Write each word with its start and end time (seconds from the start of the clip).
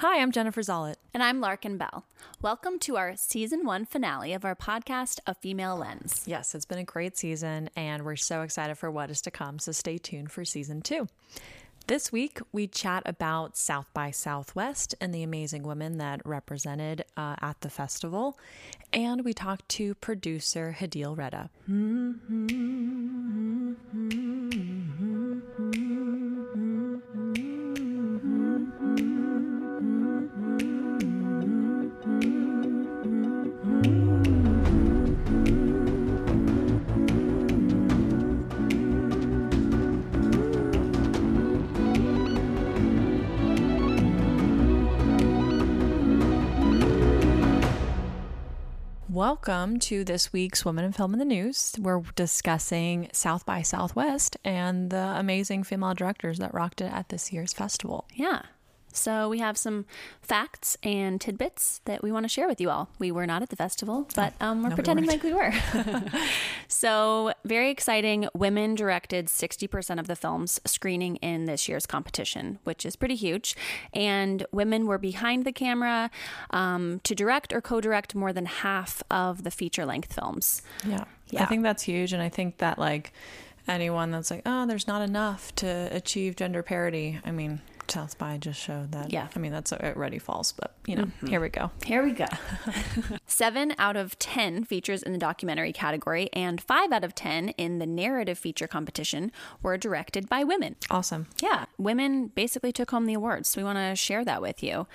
Hi, 0.00 0.22
I'm 0.22 0.32
Jennifer 0.32 0.62
Zollet. 0.62 0.94
And 1.12 1.22
I'm 1.22 1.42
Larkin 1.42 1.76
Bell. 1.76 2.06
Welcome 2.40 2.78
to 2.78 2.96
our 2.96 3.16
season 3.16 3.66
one 3.66 3.84
finale 3.84 4.32
of 4.32 4.46
our 4.46 4.56
podcast, 4.56 5.20
A 5.26 5.34
Female 5.34 5.76
Lens. 5.76 6.22
Yes, 6.24 6.54
it's 6.54 6.64
been 6.64 6.78
a 6.78 6.84
great 6.84 7.18
season, 7.18 7.68
and 7.76 8.02
we're 8.02 8.16
so 8.16 8.40
excited 8.40 8.78
for 8.78 8.90
what 8.90 9.10
is 9.10 9.20
to 9.20 9.30
come, 9.30 9.58
so 9.58 9.72
stay 9.72 9.98
tuned 9.98 10.32
for 10.32 10.42
season 10.42 10.80
two. 10.80 11.06
This 11.86 12.10
week, 12.10 12.40
we 12.50 12.66
chat 12.66 13.02
about 13.04 13.58
South 13.58 13.88
by 13.92 14.10
Southwest 14.10 14.94
and 15.02 15.14
the 15.14 15.22
amazing 15.22 15.64
women 15.64 15.98
that 15.98 16.22
represented 16.24 17.04
uh, 17.18 17.36
at 17.42 17.60
the 17.60 17.68
festival. 17.68 18.38
And 18.94 19.22
we 19.22 19.34
talked 19.34 19.68
to 19.70 19.94
producer 19.96 20.76
Hadeel 20.78 21.14
Reda. 21.14 21.50
Hmm, 21.66 22.12
hmm, 22.12 23.72
hmm, 23.92 25.89
Welcome 49.20 49.80
to 49.80 50.02
this 50.02 50.32
week's 50.32 50.64
Women 50.64 50.82
in 50.82 50.92
Film 50.92 51.12
in 51.12 51.18
the 51.18 51.26
News. 51.26 51.74
We're 51.78 52.00
discussing 52.16 53.10
South 53.12 53.44
by 53.44 53.60
Southwest 53.60 54.38
and 54.46 54.88
the 54.88 55.12
amazing 55.18 55.64
female 55.64 55.92
directors 55.92 56.38
that 56.38 56.54
rocked 56.54 56.80
it 56.80 56.90
at 56.90 57.10
this 57.10 57.30
year's 57.30 57.52
festival. 57.52 58.08
Yeah. 58.14 58.40
So 58.92 59.28
we 59.28 59.38
have 59.38 59.56
some 59.56 59.86
facts 60.20 60.76
and 60.82 61.20
tidbits 61.20 61.80
that 61.84 62.02
we 62.02 62.12
want 62.12 62.24
to 62.24 62.28
share 62.28 62.48
with 62.48 62.60
you 62.60 62.70
all. 62.70 62.88
We 62.98 63.12
were 63.12 63.26
not 63.26 63.42
at 63.42 63.50
the 63.50 63.56
festival, 63.56 64.08
but 64.14 64.34
um, 64.40 64.62
we're 64.62 64.70
no, 64.70 64.74
pretending 64.74 65.06
weren't. 65.06 65.24
like 65.24 65.32
we 65.32 65.32
were. 65.32 66.02
so 66.68 67.32
very 67.44 67.70
exciting. 67.70 68.28
Women 68.34 68.74
directed 68.74 69.26
60% 69.26 69.98
of 69.98 70.06
the 70.06 70.16
films 70.16 70.60
screening 70.64 71.16
in 71.16 71.44
this 71.44 71.68
year's 71.68 71.86
competition, 71.86 72.58
which 72.64 72.84
is 72.84 72.96
pretty 72.96 73.16
huge. 73.16 73.56
And 73.92 74.46
women 74.52 74.86
were 74.86 74.98
behind 74.98 75.44
the 75.44 75.52
camera 75.52 76.10
um, 76.50 77.00
to 77.04 77.14
direct 77.14 77.52
or 77.52 77.60
co-direct 77.60 78.14
more 78.14 78.32
than 78.32 78.46
half 78.46 79.02
of 79.10 79.44
the 79.44 79.50
feature-length 79.50 80.12
films. 80.12 80.62
Yeah. 80.86 81.04
Yeah. 81.30 81.44
I 81.44 81.46
think 81.46 81.62
that's 81.62 81.82
huge. 81.82 82.12
And 82.12 82.20
I 82.20 82.28
think 82.28 82.58
that, 82.58 82.78
like, 82.78 83.12
anyone 83.68 84.10
that's 84.10 84.30
like, 84.30 84.42
oh, 84.46 84.66
there's 84.66 84.86
not 84.86 85.02
enough 85.02 85.54
to 85.56 85.88
achieve 85.92 86.36
gender 86.36 86.62
parity, 86.62 87.20
I 87.24 87.30
mean, 87.30 87.60
South 87.90 88.18
by 88.18 88.38
just 88.38 88.60
showed 88.60 88.92
that. 88.92 89.12
Yeah. 89.12 89.26
Mm-hmm. 89.26 89.38
I 89.38 89.42
mean, 89.42 89.52
that's 89.52 89.72
already 89.72 90.18
false, 90.18 90.52
but, 90.52 90.74
you 90.86 90.96
know, 90.96 91.10
here 91.26 91.40
we 91.40 91.48
go. 91.48 91.70
Here 91.84 92.02
we 92.02 92.12
go. 92.12 92.26
Seven 93.26 93.74
out 93.78 93.96
of 93.96 94.18
10 94.18 94.64
features 94.64 95.02
in 95.02 95.12
the 95.12 95.18
documentary 95.18 95.72
category 95.72 96.30
and 96.32 96.60
five 96.60 96.92
out 96.92 97.04
of 97.04 97.14
10 97.14 97.50
in 97.50 97.78
the 97.78 97.86
narrative 97.86 98.38
feature 98.38 98.66
competition 98.66 99.32
were 99.62 99.76
directed 99.76 100.28
by 100.28 100.44
women. 100.44 100.76
Awesome. 100.90 101.26
Yeah, 101.42 101.66
women 101.78 102.28
basically 102.28 102.72
took 102.72 102.90
home 102.90 103.06
the 103.06 103.14
awards. 103.14 103.48
So 103.48 103.60
we 103.60 103.64
want 103.64 103.78
to 103.78 103.96
share 103.96 104.24
that 104.24 104.42
with 104.42 104.62
you. 104.62 104.86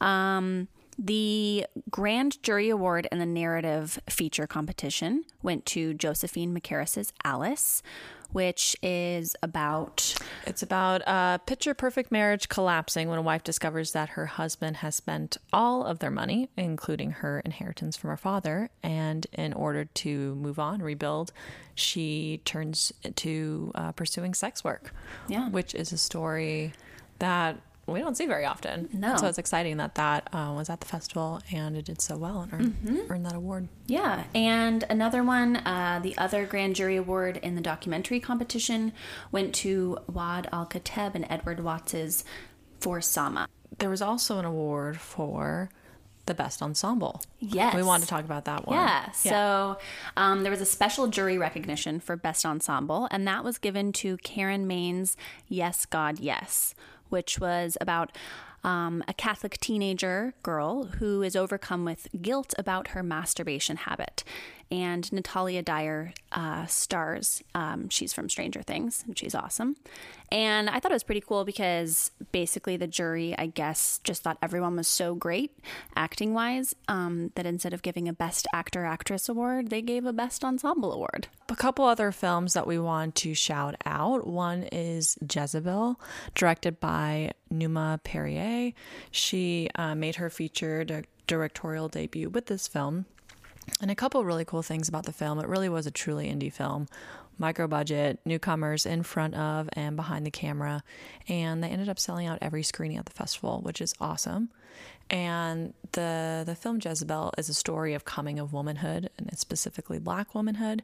Um, 0.00 0.68
the 0.98 1.66
Grand 1.90 2.42
Jury 2.42 2.70
Award 2.70 3.06
in 3.12 3.18
the 3.18 3.26
narrative 3.26 4.00
feature 4.08 4.46
competition 4.46 5.24
went 5.42 5.66
to 5.66 5.92
Josephine 5.92 6.54
Mackerras's 6.54 7.12
Alice, 7.22 7.82
which 8.32 8.76
is 8.82 9.36
about 9.42 10.14
It's 10.46 10.62
about 10.62 11.02
a 11.06 11.40
picture 11.44 11.74
perfect 11.74 12.12
marriage 12.12 12.48
collapsing 12.48 13.08
when 13.08 13.18
a 13.18 13.22
wife 13.22 13.44
discovers 13.44 13.92
that 13.92 14.10
her 14.10 14.26
husband 14.26 14.78
has 14.78 14.94
spent 14.94 15.36
all 15.52 15.84
of 15.84 15.98
their 15.98 16.10
money, 16.10 16.50
including 16.56 17.10
her 17.12 17.40
inheritance 17.40 17.96
from 17.96 18.10
her 18.10 18.16
father. 18.16 18.70
And 18.82 19.26
in 19.32 19.52
order 19.52 19.84
to 19.84 20.34
move 20.36 20.58
on, 20.58 20.80
rebuild, 20.80 21.32
she 21.74 22.40
turns 22.44 22.92
to 23.16 23.72
uh, 23.74 23.92
pursuing 23.92 24.34
sex 24.34 24.62
work. 24.62 24.92
Yeah. 25.28 25.48
Which 25.48 25.74
is 25.74 25.92
a 25.92 25.98
story 25.98 26.72
that 27.18 27.58
we 27.94 28.00
don't 28.00 28.16
see 28.16 28.26
very 28.26 28.44
often. 28.44 28.88
No. 28.92 29.16
So 29.16 29.26
it's 29.26 29.38
exciting 29.38 29.76
that 29.76 29.94
that 29.94 30.28
uh, 30.32 30.52
was 30.56 30.68
at 30.68 30.80
the 30.80 30.86
festival 30.86 31.40
and 31.52 31.76
it 31.76 31.84
did 31.84 32.00
so 32.00 32.16
well 32.16 32.40
and 32.40 32.52
earned, 32.52 33.06
earned 33.10 33.26
that 33.26 33.34
award. 33.34 33.68
Yeah, 33.86 34.24
and 34.34 34.84
another 34.90 35.22
one, 35.22 35.56
uh, 35.56 36.00
the 36.02 36.16
other 36.18 36.46
grand 36.46 36.74
jury 36.74 36.96
award 36.96 37.38
in 37.38 37.54
the 37.54 37.60
documentary 37.60 38.18
competition 38.18 38.92
went 39.30 39.54
to 39.56 39.98
Waad 40.10 40.46
Al 40.52 40.66
Kateab 40.66 41.14
and 41.14 41.26
Edward 41.30 41.60
Watts's 41.60 42.24
For 42.80 43.00
Sama. 43.00 43.48
There 43.78 43.90
was 43.90 44.02
also 44.02 44.38
an 44.38 44.44
award 44.44 44.98
for 44.98 45.70
the 46.26 46.34
best 46.34 46.60
ensemble. 46.60 47.22
Yes. 47.38 47.74
We 47.74 47.84
wanted 47.84 48.02
to 48.02 48.08
talk 48.08 48.24
about 48.24 48.46
that 48.46 48.66
one. 48.66 48.76
Yeah, 48.76 49.12
so 49.12 49.78
um, 50.16 50.42
there 50.42 50.50
was 50.50 50.60
a 50.60 50.66
special 50.66 51.06
jury 51.06 51.38
recognition 51.38 52.00
for 52.00 52.16
Best 52.16 52.44
Ensemble, 52.44 53.06
and 53.12 53.26
that 53.28 53.44
was 53.44 53.58
given 53.58 53.92
to 53.92 54.16
Karen 54.18 54.66
Maine's 54.66 55.16
Yes, 55.48 55.86
God, 55.86 56.18
Yes, 56.18 56.74
which 57.08 57.38
was 57.38 57.76
about 57.80 58.12
um, 58.64 59.04
a 59.06 59.14
Catholic 59.14 59.58
teenager 59.58 60.34
girl 60.42 60.84
who 60.98 61.22
is 61.22 61.36
overcome 61.36 61.84
with 61.84 62.08
guilt 62.20 62.52
about 62.58 62.88
her 62.88 63.02
masturbation 63.02 63.76
habit. 63.76 64.24
And 64.70 65.10
Natalia 65.12 65.62
Dyer 65.62 66.12
uh, 66.32 66.66
stars. 66.66 67.42
Um, 67.54 67.88
she's 67.88 68.12
from 68.12 68.28
Stranger 68.28 68.62
Things, 68.62 69.04
and 69.06 69.16
she's 69.16 69.34
awesome. 69.34 69.76
And 70.32 70.68
I 70.68 70.80
thought 70.80 70.90
it 70.90 70.94
was 70.94 71.04
pretty 71.04 71.20
cool 71.20 71.44
because 71.44 72.10
basically 72.32 72.76
the 72.76 72.86
jury, 72.88 73.34
I 73.38 73.46
guess, 73.46 74.00
just 74.02 74.22
thought 74.22 74.38
everyone 74.42 74.76
was 74.76 74.88
so 74.88 75.14
great 75.14 75.56
acting 75.94 76.34
wise 76.34 76.74
um, 76.88 77.30
that 77.36 77.46
instead 77.46 77.72
of 77.72 77.82
giving 77.82 78.08
a 78.08 78.12
Best 78.12 78.46
Actor 78.52 78.84
Actress 78.84 79.28
award, 79.28 79.70
they 79.70 79.82
gave 79.82 80.04
a 80.04 80.12
Best 80.12 80.44
Ensemble 80.44 80.92
award. 80.92 81.28
A 81.48 81.56
couple 81.56 81.84
other 81.84 82.10
films 82.10 82.54
that 82.54 82.66
we 82.66 82.78
want 82.78 83.14
to 83.16 83.34
shout 83.34 83.76
out. 83.84 84.26
One 84.26 84.64
is 84.72 85.16
Jezebel, 85.32 86.00
directed 86.34 86.80
by 86.80 87.32
Numa 87.50 88.00
Perrier. 88.02 88.72
She 89.12 89.70
uh, 89.76 89.94
made 89.94 90.16
her 90.16 90.28
feature 90.28 90.84
directorial 91.26 91.88
debut 91.88 92.30
with 92.30 92.46
this 92.46 92.66
film. 92.66 93.06
And 93.80 93.90
a 93.90 93.94
couple 93.94 94.24
really 94.24 94.44
cool 94.44 94.62
things 94.62 94.88
about 94.88 95.04
the 95.04 95.12
film. 95.12 95.38
It 95.38 95.48
really 95.48 95.68
was 95.68 95.86
a 95.86 95.90
truly 95.90 96.28
indie 96.28 96.52
film. 96.52 96.88
Micro 97.38 97.66
budget, 97.66 98.18
newcomers 98.24 98.86
in 98.86 99.02
front 99.02 99.34
of 99.34 99.68
and 99.74 99.96
behind 99.96 100.24
the 100.24 100.30
camera. 100.30 100.82
And 101.28 101.62
they 101.62 101.68
ended 101.68 101.88
up 101.88 101.98
selling 101.98 102.26
out 102.26 102.38
every 102.40 102.62
screening 102.62 102.96
at 102.96 103.06
the 103.06 103.12
festival, 103.12 103.60
which 103.62 103.80
is 103.80 103.94
awesome. 104.00 104.50
And 105.08 105.72
the 105.92 106.42
the 106.44 106.56
film 106.56 106.80
Jezebel 106.82 107.32
is 107.38 107.48
a 107.48 107.54
story 107.54 107.94
of 107.94 108.04
coming 108.04 108.38
of 108.40 108.52
womanhood, 108.52 109.08
and 109.16 109.28
it's 109.28 109.40
specifically 109.40 109.98
black 110.00 110.34
womanhood. 110.34 110.82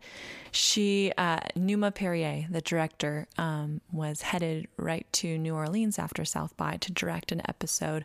She, 0.52 1.12
uh, 1.18 1.40
Numa 1.56 1.90
Perrier, 1.90 2.46
the 2.48 2.60
director, 2.60 3.26
um, 3.36 3.80
was 3.90 4.22
headed 4.22 4.68
right 4.76 5.06
to 5.14 5.36
New 5.38 5.54
Orleans 5.54 5.98
after 5.98 6.24
South 6.24 6.56
by 6.56 6.76
to 6.78 6.92
direct 6.92 7.32
an 7.32 7.42
episode 7.48 8.04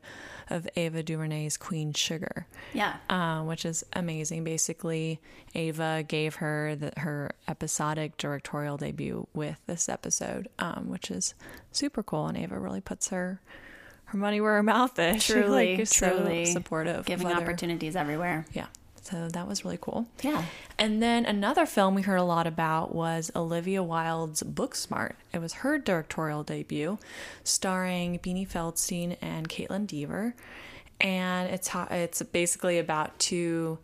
of 0.49 0.67
Ava 0.75 1.03
DuVernay's 1.03 1.55
Queen 1.55 1.93
Sugar 1.93 2.47
Yeah. 2.73 2.95
uh, 3.09 3.43
which 3.43 3.63
is 3.63 3.85
amazing. 3.93 4.43
Basically, 4.43 5.19
Ava 5.53 6.03
gave 6.07 6.35
her 6.35 6.75
the, 6.75 6.93
her 6.97 7.31
episodic 7.47 8.17
directorial 8.17 8.77
debut 8.77 9.27
with 9.33 9.59
this 9.67 9.87
episode, 9.87 10.47
um, 10.57 10.89
which 10.89 11.11
is 11.11 11.35
super 11.71 12.01
cool. 12.01 12.27
And 12.27 12.37
Ava 12.37 12.59
really 12.59 12.81
puts 12.81 13.09
her 13.09 13.39
her 14.07 14.17
money 14.17 14.41
where 14.41 14.55
her 14.55 14.63
mouth 14.63 14.97
is. 14.99 15.23
Truly, 15.25 15.71
like, 15.71 15.79
is 15.79 15.89
so 15.89 16.09
truly 16.09 16.45
supportive, 16.45 17.05
Giving 17.05 17.27
opportunities 17.27 17.95
everywhere. 17.95 18.45
Yeah. 18.53 18.67
So 19.01 19.29
that 19.29 19.47
was 19.47 19.63
really 19.63 19.77
cool. 19.79 20.05
Yeah. 20.21 20.43
And 20.77 21.01
then 21.01 21.25
another 21.25 21.65
film 21.65 21.95
we 21.95 22.01
heard 22.01 22.17
a 22.17 22.23
lot 22.23 22.45
about 22.45 22.93
was 22.93 23.31
Olivia 23.35 23.81
Wilde's 23.81 24.43
Booksmart. 24.43 25.13
It 25.33 25.39
was 25.39 25.53
her 25.53 25.77
directorial 25.77 26.43
debut, 26.43 26.97
starring 27.43 28.19
Beanie 28.19 28.47
Feldstein 28.47 29.15
and 29.21 29.47
Kaitlyn 29.47 29.87
Dever. 29.87 30.35
And 30.99 31.49
it's 31.49 31.69
it's 31.89 32.21
basically 32.21 32.79
about 32.79 33.17
two 33.17 33.77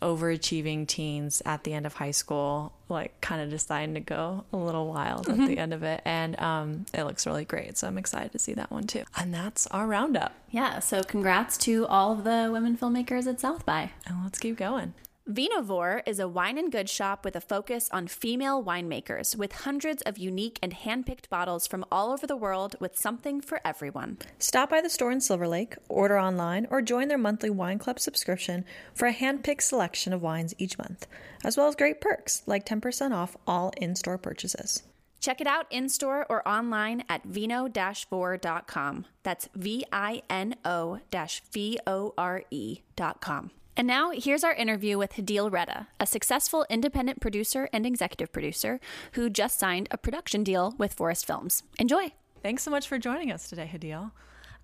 overachieving 0.00 0.86
teens 0.86 1.42
at 1.44 1.64
the 1.64 1.72
end 1.72 1.86
of 1.86 1.94
high 1.94 2.10
school, 2.10 2.72
like 2.88 3.20
kind 3.20 3.40
of 3.42 3.50
deciding 3.50 3.94
to 3.94 4.00
go 4.00 4.44
a 4.52 4.56
little 4.56 4.88
wild 4.88 5.28
at 5.28 5.36
the 5.36 5.58
end 5.58 5.72
of 5.72 5.82
it. 5.82 6.00
And 6.04 6.38
um, 6.40 6.86
it 6.92 7.04
looks 7.04 7.26
really 7.26 7.44
great. 7.44 7.78
So 7.78 7.86
I'm 7.86 7.98
excited 7.98 8.32
to 8.32 8.38
see 8.38 8.54
that 8.54 8.70
one 8.70 8.84
too. 8.84 9.04
And 9.16 9.32
that's 9.32 9.66
our 9.68 9.86
roundup. 9.86 10.34
Yeah. 10.50 10.80
So 10.80 11.02
congrats 11.02 11.56
to 11.58 11.86
all 11.86 12.12
of 12.12 12.24
the 12.24 12.50
women 12.52 12.76
filmmakers 12.76 13.26
at 13.26 13.40
South 13.40 13.64
by. 13.64 13.92
And 14.06 14.22
let's 14.24 14.38
keep 14.38 14.56
going. 14.56 14.94
Vinovore 15.30 16.02
is 16.06 16.18
a 16.18 16.26
wine 16.26 16.58
and 16.58 16.72
goods 16.72 16.90
shop 16.90 17.24
with 17.24 17.36
a 17.36 17.40
focus 17.40 17.88
on 17.92 18.08
female 18.08 18.64
winemakers 18.64 19.36
with 19.36 19.52
hundreds 19.52 20.02
of 20.02 20.18
unique 20.18 20.58
and 20.60 20.74
handpicked 20.74 21.28
bottles 21.28 21.68
from 21.68 21.84
all 21.92 22.10
over 22.10 22.26
the 22.26 22.34
world 22.34 22.74
with 22.80 22.98
something 22.98 23.40
for 23.40 23.60
everyone. 23.64 24.18
Stop 24.40 24.70
by 24.70 24.80
the 24.80 24.90
store 24.90 25.12
in 25.12 25.20
Silver 25.20 25.46
Lake, 25.46 25.76
order 25.88 26.18
online, 26.18 26.66
or 26.68 26.82
join 26.82 27.06
their 27.06 27.16
monthly 27.16 27.48
wine 27.48 27.78
club 27.78 28.00
subscription 28.00 28.64
for 28.92 29.06
a 29.06 29.12
hand-picked 29.12 29.62
selection 29.62 30.12
of 30.12 30.20
wines 30.20 30.52
each 30.58 30.76
month, 30.78 31.06
as 31.44 31.56
well 31.56 31.68
as 31.68 31.76
great 31.76 32.00
perks 32.00 32.42
like 32.46 32.66
10% 32.66 33.12
off 33.12 33.36
all 33.46 33.72
in-store 33.76 34.18
purchases. 34.18 34.82
Check 35.20 35.40
it 35.40 35.46
out 35.46 35.66
in 35.70 35.88
store 35.88 36.26
or 36.28 36.46
online 36.48 37.04
at 37.08 37.28
vinovore.com. 37.28 39.06
That's 39.22 39.48
V 39.54 39.84
I 39.92 40.22
N 40.28 40.56
O 40.64 40.98
V 41.52 41.78
O 41.86 42.14
R 42.18 42.42
E.com. 42.50 43.50
And 43.76 43.86
now 43.86 44.10
here's 44.10 44.44
our 44.44 44.52
interview 44.52 44.98
with 44.98 45.12
Hadeel 45.12 45.50
Reda, 45.50 45.88
a 45.98 46.06
successful 46.06 46.66
independent 46.68 47.20
producer 47.20 47.68
and 47.72 47.86
executive 47.86 48.32
producer 48.32 48.80
who 49.12 49.30
just 49.30 49.58
signed 49.58 49.88
a 49.90 49.96
production 49.96 50.44
deal 50.44 50.74
with 50.76 50.92
Forest 50.94 51.26
Films. 51.26 51.62
Enjoy. 51.78 52.12
Thanks 52.42 52.62
so 52.62 52.70
much 52.70 52.88
for 52.88 52.98
joining 52.98 53.30
us 53.30 53.48
today, 53.48 53.70
Hadeel. 53.72 54.10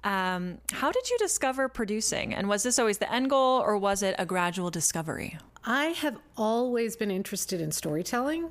Um, 0.05 0.59
how 0.73 0.93
did 0.93 1.09
you 1.11 1.19
discover 1.19 1.69
producing? 1.69 2.35
And 2.35 2.49
was 2.49 2.63
this 2.63 2.79
always 2.79 2.99
the 2.99 3.13
end 3.13 3.31
goal 3.31 3.61
or 3.61 3.77
was 3.77 4.03
it 4.03 4.15
a 4.19 4.27
gradual 4.27 4.71
discovery? 4.71 5.39
I 5.65 5.87
have 5.87 6.19
always 6.37 6.97
been 6.97 7.11
interested 7.11 7.61
in 7.61 7.73
storytelling. 7.73 8.51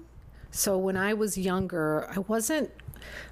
So 0.51 0.77
when 0.77 0.97
I 0.97 1.13
was 1.13 1.37
younger, 1.37 2.09
I 2.13 2.19
wasn't 2.19 2.71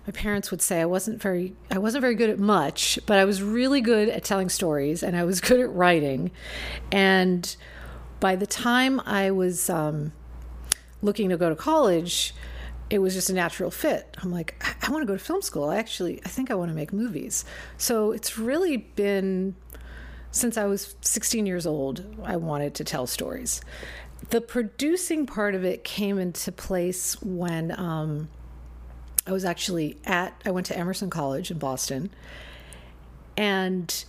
my 0.06 0.12
parents 0.12 0.52
would 0.52 0.62
say 0.62 0.82
I 0.82 0.86
wasn't 0.86 1.22
very 1.22 1.56
I 1.72 1.78
wasn't 1.78 2.02
very 2.02 2.16
good 2.16 2.30
at 2.30 2.40
much, 2.40 3.00
but 3.06 3.18
I 3.18 3.26
was 3.26 3.42
really 3.42 3.82
good 3.82 4.10
at 4.10 4.24
telling 4.24 4.50
stories 4.50 5.04
and 5.04 5.16
I 5.16 5.24
was 5.24 5.42
good 5.50 5.60
at 5.60 5.74
writing. 5.74 6.32
And 6.92 7.56
by 8.20 8.36
the 8.36 8.48
time 8.48 9.00
I 9.06 9.32
was 9.32 9.70
um, 9.70 10.14
looking 11.02 11.30
to 11.30 11.38
go 11.38 11.50
to 11.50 11.56
college, 11.56 12.34
it 12.90 13.00
was 13.00 13.14
just 13.14 13.30
a 13.30 13.34
natural 13.34 13.72
fit. 13.72 14.16
I'm 14.22 14.32
like, 14.32 14.56
I, 14.62 14.88
I 14.88 14.92
want 14.92 15.02
to 15.02 15.06
go 15.06 15.14
to 15.14 15.24
film 15.24 15.42
school. 15.42 15.70
I 15.70 15.78
actually 15.78 16.22
I 16.26 16.30
think 16.30 16.52
I 16.52 16.56
want 16.56 16.70
to 16.70 16.76
make 16.76 16.92
movies. 16.92 17.46
So 17.78 18.12
it's 18.12 18.38
really 18.38 18.78
been 18.78 19.56
since 20.34 20.58
I 20.58 20.66
was 20.66 20.96
16 21.02 21.46
years 21.46 21.68
old, 21.68 22.04
I 22.24 22.38
wanted 22.38 22.74
to 22.76 22.84
tell 22.84 23.06
stories. 23.06 23.62
The 24.32 24.42
producing 24.42 25.28
part 25.28 25.54
of 25.54 25.64
it 25.64 25.84
came 25.84 26.18
into 26.18 26.52
place 26.52 27.22
when 27.22 27.72
um, 27.80 28.30
I 29.26 29.32
was 29.32 29.46
actually 29.46 29.98
at, 30.06 30.42
I 30.46 30.52
went 30.52 30.66
to 30.68 30.78
Emerson 30.78 31.10
College 31.10 31.50
in 31.52 31.58
Boston. 31.58 32.12
And 33.38 34.06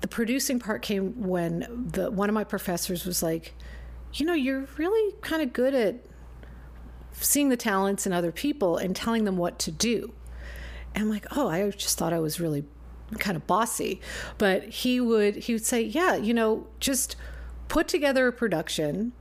the 0.00 0.08
producing 0.08 0.58
part 0.58 0.82
came 0.82 1.26
when 1.26 1.88
the 1.92 2.10
one 2.10 2.28
of 2.28 2.34
my 2.34 2.44
professors 2.44 3.04
was 3.04 3.22
like, 3.22 3.54
you 4.12 4.26
know, 4.26 4.34
you're 4.34 4.66
really 4.76 5.14
kind 5.22 5.42
of 5.42 5.52
good 5.52 5.74
at 5.74 5.96
seeing 7.12 7.48
the 7.48 7.56
talents 7.56 8.06
in 8.06 8.12
other 8.12 8.30
people 8.32 8.76
and 8.76 8.94
telling 8.94 9.24
them 9.24 9.36
what 9.36 9.58
to 9.60 9.70
do. 9.70 10.12
And 10.94 11.04
I'm 11.04 11.10
like, 11.10 11.26
oh, 11.36 11.48
I 11.48 11.70
just 11.70 11.98
thought 11.98 12.12
I 12.12 12.20
was 12.20 12.38
really 12.38 12.64
kind 13.18 13.36
of 13.36 13.46
bossy. 13.46 14.00
But 14.38 14.64
he 14.64 15.00
would 15.00 15.36
he 15.36 15.54
would 15.54 15.64
say, 15.64 15.82
yeah, 15.82 16.16
you 16.16 16.34
know, 16.34 16.66
just 16.80 17.16
put 17.68 17.88
together 17.88 18.28
a 18.28 18.32
production 18.32 19.12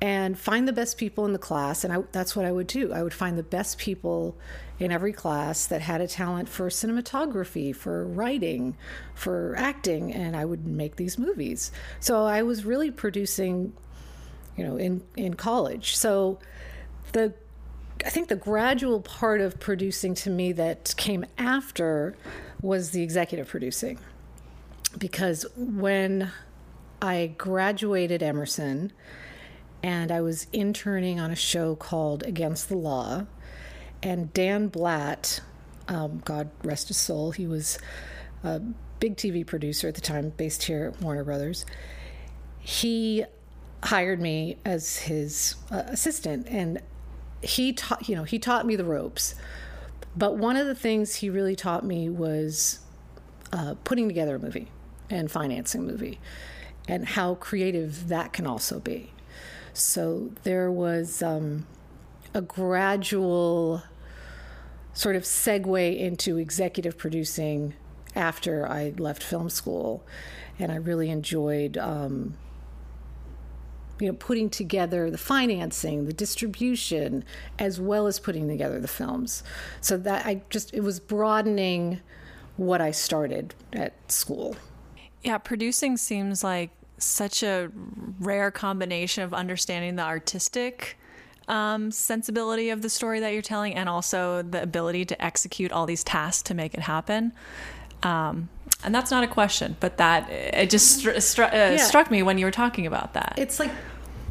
and 0.00 0.38
find 0.38 0.68
the 0.68 0.72
best 0.72 0.96
people 0.96 1.24
in 1.24 1.32
the 1.32 1.38
class. 1.38 1.84
And 1.84 1.92
I, 1.92 1.98
that's 2.12 2.36
what 2.36 2.44
I 2.44 2.52
would 2.52 2.66
do. 2.66 2.92
I 2.92 3.02
would 3.02 3.14
find 3.14 3.36
the 3.36 3.42
best 3.42 3.78
people 3.78 4.36
in 4.78 4.92
every 4.92 5.12
class 5.12 5.66
that 5.66 5.80
had 5.80 6.00
a 6.00 6.06
talent 6.06 6.48
for 6.48 6.68
cinematography, 6.68 7.74
for 7.74 8.04
writing, 8.04 8.76
for 9.14 9.54
acting, 9.58 10.12
and 10.12 10.36
I 10.36 10.44
would 10.44 10.66
make 10.66 10.96
these 10.96 11.18
movies. 11.18 11.72
So 11.98 12.24
I 12.24 12.42
was 12.42 12.64
really 12.64 12.90
producing, 12.90 13.72
you 14.56 14.64
know, 14.64 14.76
in, 14.76 15.02
in 15.16 15.34
college. 15.34 15.96
So 15.96 16.38
the 17.12 17.34
I 18.06 18.10
think 18.10 18.28
the 18.28 18.36
gradual 18.36 19.00
part 19.00 19.40
of 19.40 19.58
producing 19.58 20.14
to 20.14 20.30
me 20.30 20.52
that 20.52 20.94
came 20.96 21.26
after 21.36 22.14
was 22.62 22.90
the 22.90 23.02
executive 23.02 23.48
producing. 23.48 23.98
Because 24.96 25.44
when 25.56 26.30
I 27.02 27.34
graduated 27.36 28.22
Emerson, 28.22 28.92
and 29.82 30.10
I 30.10 30.20
was 30.20 30.46
interning 30.52 31.20
on 31.20 31.30
a 31.30 31.36
show 31.36 31.76
called 31.76 32.22
Against 32.24 32.68
the 32.68 32.76
Law. 32.76 33.26
And 34.02 34.32
Dan 34.32 34.68
Blatt, 34.68 35.40
um, 35.88 36.20
God 36.24 36.50
rest 36.62 36.88
his 36.88 36.96
soul, 36.96 37.32
he 37.32 37.46
was 37.46 37.78
a 38.42 38.60
big 39.00 39.16
TV 39.16 39.46
producer 39.46 39.88
at 39.88 39.94
the 39.94 40.00
time, 40.00 40.30
based 40.30 40.64
here 40.64 40.92
at 40.94 41.02
Warner 41.02 41.24
Brothers. 41.24 41.64
He 42.60 43.24
hired 43.84 44.20
me 44.20 44.56
as 44.64 44.98
his 44.98 45.56
uh, 45.70 45.82
assistant, 45.86 46.46
and 46.48 46.80
he 47.42 47.72
taught 47.72 48.08
you 48.08 48.16
know 48.16 48.24
he 48.24 48.38
taught 48.38 48.66
me 48.66 48.76
the 48.76 48.84
ropes. 48.84 49.34
But 50.16 50.36
one 50.36 50.56
of 50.56 50.66
the 50.66 50.74
things 50.74 51.16
he 51.16 51.30
really 51.30 51.54
taught 51.54 51.84
me 51.84 52.08
was 52.08 52.80
uh, 53.52 53.74
putting 53.84 54.08
together 54.08 54.36
a 54.36 54.38
movie 54.38 54.68
and 55.10 55.30
financing 55.30 55.82
a 55.82 55.84
movie, 55.84 56.20
and 56.86 57.06
how 57.06 57.36
creative 57.36 58.08
that 58.08 58.32
can 58.32 58.46
also 58.46 58.80
be. 58.80 59.12
So 59.78 60.30
there 60.42 60.70
was 60.70 61.22
um, 61.22 61.66
a 62.34 62.40
gradual 62.40 63.82
sort 64.92 65.16
of 65.16 65.22
segue 65.22 65.98
into 65.98 66.36
executive 66.36 66.98
producing 66.98 67.74
after 68.16 68.66
I 68.66 68.94
left 68.98 69.22
film 69.22 69.48
school, 69.48 70.04
and 70.58 70.72
I 70.72 70.76
really 70.76 71.10
enjoyed. 71.10 71.78
Um, 71.78 72.36
you 74.00 74.06
know, 74.06 74.14
putting 74.14 74.48
together 74.48 75.10
the 75.10 75.18
financing, 75.18 76.04
the 76.06 76.12
distribution, 76.12 77.24
as 77.58 77.80
well 77.80 78.06
as 78.06 78.20
putting 78.20 78.46
together 78.46 78.78
the 78.78 78.86
films. 78.86 79.42
So 79.80 79.96
that 79.96 80.24
I 80.24 80.42
just, 80.50 80.72
it 80.72 80.82
was 80.82 81.00
broadening 81.00 82.00
what 82.56 82.80
I 82.80 82.92
started 82.92 83.56
at 83.72 83.94
school. 84.10 84.54
Yeah, 85.24 85.38
producing 85.38 85.96
seems 85.96 86.44
like 86.44 86.70
such 86.98 87.42
a 87.42 87.70
rare 88.20 88.50
combination 88.50 89.24
of 89.24 89.32
understanding 89.32 89.96
the 89.96 90.02
artistic 90.02 90.98
um, 91.48 91.90
sensibility 91.90 92.70
of 92.70 92.82
the 92.82 92.90
story 92.90 93.20
that 93.20 93.32
you're 93.32 93.42
telling 93.42 93.74
and 93.74 93.88
also 93.88 94.42
the 94.42 94.62
ability 94.62 95.04
to 95.06 95.24
execute 95.24 95.72
all 95.72 95.86
these 95.86 96.04
tasks 96.04 96.42
to 96.42 96.54
make 96.54 96.74
it 96.74 96.80
happen. 96.80 97.32
Um, 98.02 98.48
and 98.84 98.94
that's 98.94 99.10
not 99.10 99.24
a 99.24 99.26
question, 99.26 99.76
but 99.80 99.96
that 99.96 100.30
it 100.30 100.70
just 100.70 101.04
stru- 101.04 101.16
stru- 101.16 101.52
uh, 101.52 101.56
yeah. 101.56 101.76
struck 101.78 102.10
me 102.10 102.22
when 102.22 102.38
you 102.38 102.44
were 102.44 102.52
talking 102.52 102.86
about 102.86 103.14
that. 103.14 103.34
It's 103.36 103.58
like 103.58 103.72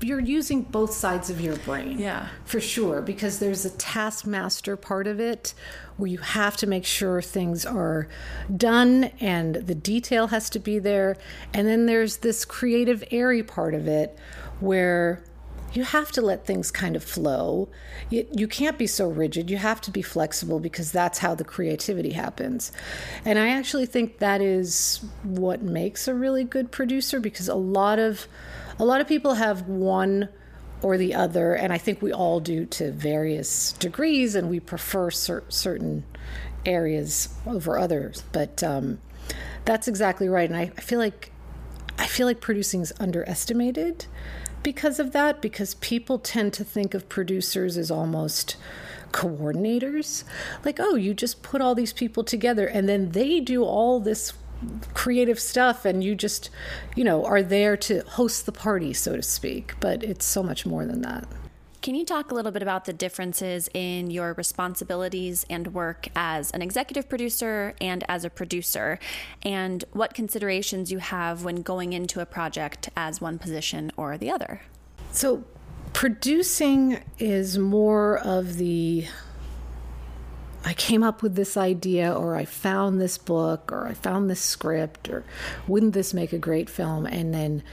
you're 0.01 0.19
using 0.19 0.61
both 0.61 0.93
sides 0.93 1.29
of 1.29 1.41
your 1.41 1.55
brain. 1.57 1.99
Yeah. 1.99 2.27
For 2.45 2.59
sure. 2.59 3.01
Because 3.01 3.39
there's 3.39 3.65
a 3.65 3.69
taskmaster 3.71 4.75
part 4.75 5.07
of 5.07 5.19
it 5.19 5.53
where 5.97 6.09
you 6.09 6.19
have 6.19 6.55
to 6.57 6.67
make 6.67 6.85
sure 6.85 7.21
things 7.21 7.65
are 7.65 8.07
done 8.55 9.05
and 9.19 9.55
the 9.55 9.75
detail 9.75 10.27
has 10.27 10.49
to 10.51 10.59
be 10.59 10.79
there. 10.79 11.17
And 11.53 11.67
then 11.67 11.85
there's 11.85 12.17
this 12.17 12.45
creative, 12.45 13.03
airy 13.11 13.43
part 13.43 13.73
of 13.73 13.87
it 13.87 14.17
where 14.59 15.23
you 15.73 15.83
have 15.83 16.11
to 16.13 16.21
let 16.21 16.45
things 16.45 16.71
kind 16.71 16.95
of 16.95 17.03
flow. 17.03 17.69
You, 18.09 18.25
you, 18.31 18.47
can't 18.47 18.77
be 18.77 18.87
so 18.87 19.09
rigid. 19.09 19.49
You 19.49 19.57
have 19.57 19.81
to 19.81 19.91
be 19.91 20.01
flexible 20.01 20.59
because 20.59 20.91
that's 20.91 21.19
how 21.19 21.35
the 21.35 21.43
creativity 21.43 22.11
happens. 22.11 22.71
And 23.25 23.37
I 23.37 23.49
actually 23.49 23.85
think 23.85 24.19
that 24.19 24.41
is 24.41 25.05
what 25.23 25.61
makes 25.61 26.07
a 26.07 26.13
really 26.13 26.43
good 26.43 26.71
producer 26.71 27.19
because 27.19 27.47
a 27.47 27.55
lot 27.55 27.99
of 27.99 28.27
a 28.79 28.85
lot 28.85 29.01
of 29.01 29.07
people 29.07 29.35
have 29.35 29.67
one 29.67 30.29
or 30.81 30.97
the 30.97 31.15
other, 31.15 31.53
and 31.53 31.73
I 31.73 31.77
think 31.77 32.01
we 32.01 32.13
all 32.13 32.39
do 32.39 32.65
to 32.65 32.91
various 32.91 33.73
degrees, 33.73 34.35
and 34.35 34.49
we 34.49 34.59
prefer 34.59 35.09
cer- 35.09 35.43
certain 35.49 36.03
areas 36.65 37.29
over 37.45 37.79
others. 37.79 38.23
But 38.31 38.63
um, 38.63 38.99
that's 39.65 39.87
exactly 39.87 40.29
right, 40.29 40.49
and 40.49 40.57
I, 40.57 40.71
I 40.77 40.81
feel 40.81 40.99
like 40.99 41.31
I 41.99 42.05
feel 42.05 42.27
like 42.27 42.41
producing 42.41 42.81
is 42.81 42.93
underestimated 42.99 44.05
because 44.61 44.99
of 44.99 45.13
that, 45.13 45.41
because 45.41 45.75
people 45.75 46.19
tend 46.19 46.53
to 46.53 46.63
think 46.63 46.93
of 46.93 47.09
producers 47.09 47.77
as 47.77 47.89
almost 47.89 48.55
coordinators. 49.11 50.23
Like, 50.63 50.79
oh, 50.79 50.95
you 50.95 51.13
just 51.13 51.41
put 51.41 51.61
all 51.61 51.73
these 51.73 51.93
people 51.93 52.23
together 52.23 52.67
and 52.67 52.87
then 52.87 53.11
they 53.11 53.39
do 53.39 53.63
all 53.63 53.99
this 53.99 54.33
creative 54.93 55.39
stuff 55.39 55.85
and 55.85 56.03
you 56.03 56.15
just 56.15 56.49
you 56.95 57.03
know 57.03 57.23
are 57.25 57.43
there 57.43 57.77
to 57.77 58.01
host 58.01 58.45
the 58.45 58.51
party 58.51 58.93
so 58.93 59.15
to 59.15 59.21
speak 59.21 59.73
but 59.79 60.03
it's 60.03 60.25
so 60.25 60.41
much 60.41 60.65
more 60.65 60.85
than 60.85 61.01
that. 61.01 61.27
Can 61.87 61.95
you 61.95 62.03
talk 62.05 62.31
a 62.31 62.35
little 62.35 62.51
bit 62.51 62.61
about 62.61 62.83
the 62.83 62.91
differences 62.91 63.69
in 63.73 64.11
your 64.11 64.33
responsibilities 64.33 65.45
and 65.49 65.73
work 65.73 66.07
as 66.17 66.51
an 66.51 66.61
executive 66.61 67.07
producer 67.07 67.75
and 67.79 68.03
as 68.09 68.25
a 68.25 68.29
producer? 68.29 68.99
And 69.43 69.85
what 69.93 70.13
considerations 70.13 70.91
you 70.91 70.97
have 70.97 71.45
when 71.45 71.61
going 71.61 71.93
into 71.93 72.19
a 72.19 72.25
project 72.25 72.89
as 72.97 73.21
one 73.21 73.39
position 73.39 73.93
or 73.95 74.17
the 74.17 74.29
other? 74.29 74.61
So 75.11 75.45
producing 75.93 77.03
is 77.19 77.57
more 77.57 78.17
of 78.17 78.57
the 78.57 79.05
I 80.65 80.73
came 80.73 81.03
up 81.03 81.21
with 81.21 81.35
this 81.35 81.55
idea, 81.55 82.13
or 82.13 82.35
I 82.35 82.45
found 82.45 82.99
this 82.99 83.17
book, 83.17 83.71
or 83.71 83.87
I 83.87 83.93
found 83.93 84.29
this 84.29 84.41
script, 84.41 85.09
or 85.09 85.23
wouldn't 85.67 85.93
this 85.93 86.13
make 86.13 86.33
a 86.33 86.37
great 86.37 86.69
film? 86.69 87.05
And 87.05 87.33
then 87.33 87.63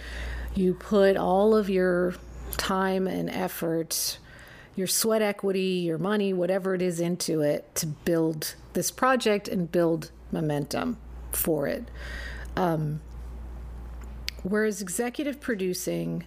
you 0.55 0.75
put 0.75 1.17
all 1.17 1.57
of 1.57 1.69
your 1.69 2.14
time 2.57 3.07
and 3.07 3.29
effort, 3.31 4.19
your 4.76 4.87
sweat 4.87 5.23
equity, 5.23 5.83
your 5.87 5.99
money, 5.99 6.33
whatever 6.33 6.75
it 6.75 6.83
is 6.83 7.00
into 7.00 7.41
it 7.41 7.75
to 7.76 7.87
build 7.87 8.55
this 8.75 8.91
project 8.91 9.49
and 9.49 9.71
build 9.71 10.11
momentum 10.31 10.97
for 11.33 11.67
it. 11.67 11.88
Um, 12.57 13.00
whereas 14.43 14.81
executive 14.81 15.41
producing, 15.41 16.25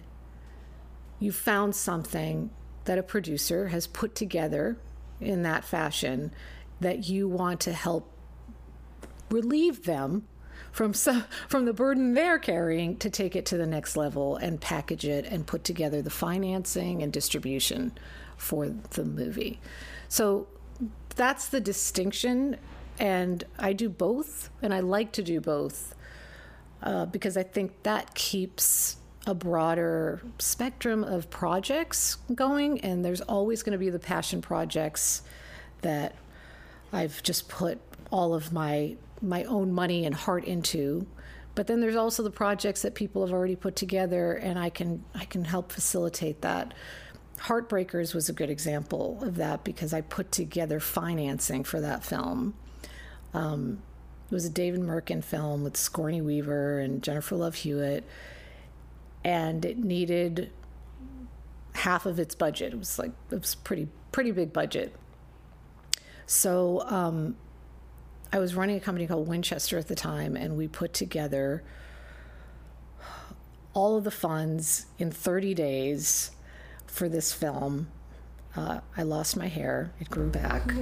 you 1.18 1.32
found 1.32 1.74
something 1.74 2.50
that 2.84 2.98
a 2.98 3.02
producer 3.02 3.68
has 3.68 3.86
put 3.86 4.14
together 4.14 4.78
in 5.20 5.42
that 5.42 5.64
fashion 5.64 6.32
that 6.80 7.08
you 7.08 7.28
want 7.28 7.60
to 7.60 7.72
help 7.72 8.12
relieve 9.30 9.84
them 9.84 10.26
from 10.72 10.94
some, 10.94 11.24
from 11.48 11.64
the 11.64 11.72
burden 11.72 12.14
they're 12.14 12.38
carrying 12.38 12.96
to 12.98 13.10
take 13.10 13.34
it 13.34 13.46
to 13.46 13.56
the 13.56 13.66
next 13.66 13.96
level 13.96 14.36
and 14.36 14.60
package 14.60 15.04
it 15.04 15.24
and 15.26 15.46
put 15.46 15.64
together 15.64 16.02
the 16.02 16.10
financing 16.10 17.02
and 17.02 17.12
distribution 17.12 17.92
for 18.36 18.68
the 18.68 19.04
movie. 19.04 19.60
So 20.08 20.46
that's 21.16 21.48
the 21.48 21.60
distinction 21.60 22.56
and 22.98 23.44
I 23.58 23.72
do 23.72 23.88
both 23.88 24.50
and 24.62 24.72
I 24.72 24.80
like 24.80 25.12
to 25.12 25.22
do 25.22 25.40
both 25.40 25.94
uh, 26.82 27.06
because 27.06 27.36
I 27.36 27.42
think 27.42 27.82
that 27.82 28.14
keeps 28.14 28.96
a 29.28 29.34
broader 29.34 30.22
spectrum 30.38 31.04
of 31.04 31.28
projects 31.28 32.16
going, 32.34 32.80
and 32.80 33.04
there's 33.04 33.20
always 33.20 33.62
going 33.62 33.74
to 33.74 33.78
be 33.78 33.90
the 33.90 33.98
passion 33.98 34.40
projects 34.40 35.20
that 35.82 36.14
I've 36.94 37.22
just 37.22 37.46
put 37.46 37.78
all 38.10 38.32
of 38.32 38.54
my 38.54 38.96
my 39.20 39.44
own 39.44 39.70
money 39.70 40.06
and 40.06 40.14
heart 40.14 40.44
into. 40.44 41.06
But 41.54 41.66
then 41.66 41.80
there's 41.80 41.94
also 41.94 42.22
the 42.22 42.30
projects 42.30 42.80
that 42.82 42.94
people 42.94 43.20
have 43.26 43.34
already 43.34 43.54
put 43.54 43.76
together, 43.76 44.32
and 44.32 44.58
I 44.58 44.70
can 44.70 45.04
I 45.14 45.26
can 45.26 45.44
help 45.44 45.72
facilitate 45.72 46.40
that. 46.40 46.72
Heartbreakers 47.38 48.14
was 48.14 48.30
a 48.30 48.32
good 48.32 48.48
example 48.48 49.18
of 49.22 49.36
that 49.36 49.62
because 49.62 49.92
I 49.92 50.00
put 50.00 50.32
together 50.32 50.80
financing 50.80 51.64
for 51.64 51.82
that 51.82 52.02
film. 52.02 52.54
Um, 53.34 53.82
it 54.30 54.34
was 54.34 54.46
a 54.46 54.50
David 54.50 54.80
Mirkin 54.80 55.20
film 55.20 55.64
with 55.64 55.76
Sigourney 55.76 56.22
Weaver 56.22 56.78
and 56.78 57.02
Jennifer 57.02 57.36
Love 57.36 57.56
Hewitt, 57.56 58.04
and 59.24 59.64
it 59.64 59.78
needed 59.78 60.50
half 61.74 62.06
of 62.06 62.18
its 62.18 62.34
budget. 62.34 62.72
It 62.72 62.78
was 62.78 62.98
like 62.98 63.12
it 63.30 63.40
was 63.40 63.54
pretty 63.54 63.88
pretty 64.12 64.30
big 64.30 64.52
budget. 64.52 64.94
So 66.26 66.82
um, 66.86 67.36
I 68.32 68.38
was 68.38 68.54
running 68.54 68.76
a 68.76 68.80
company 68.80 69.06
called 69.06 69.26
Winchester 69.26 69.78
at 69.78 69.88
the 69.88 69.94
time, 69.94 70.36
and 70.36 70.56
we 70.56 70.68
put 70.68 70.92
together 70.92 71.62
all 73.72 73.96
of 73.96 74.04
the 74.04 74.10
funds 74.10 74.86
in 74.98 75.10
30 75.10 75.54
days 75.54 76.32
for 76.86 77.08
this 77.08 77.32
film. 77.32 77.88
Uh, 78.56 78.80
I 78.96 79.02
lost 79.02 79.36
my 79.36 79.48
hair; 79.48 79.92
it 80.00 80.10
grew 80.10 80.28
back 80.28 80.72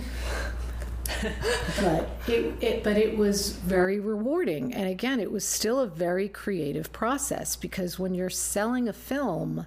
but 1.80 2.08
it, 2.26 2.54
it, 2.62 2.84
but 2.84 2.96
it 2.96 3.16
was 3.16 3.52
very 3.52 4.00
rewarding. 4.00 4.74
And 4.74 4.88
again 4.88 5.20
it 5.20 5.30
was 5.30 5.44
still 5.44 5.80
a 5.80 5.86
very 5.86 6.28
creative 6.28 6.92
process 6.92 7.56
because 7.56 7.98
when 7.98 8.14
you're 8.14 8.30
selling 8.30 8.88
a 8.88 8.92
film 8.92 9.66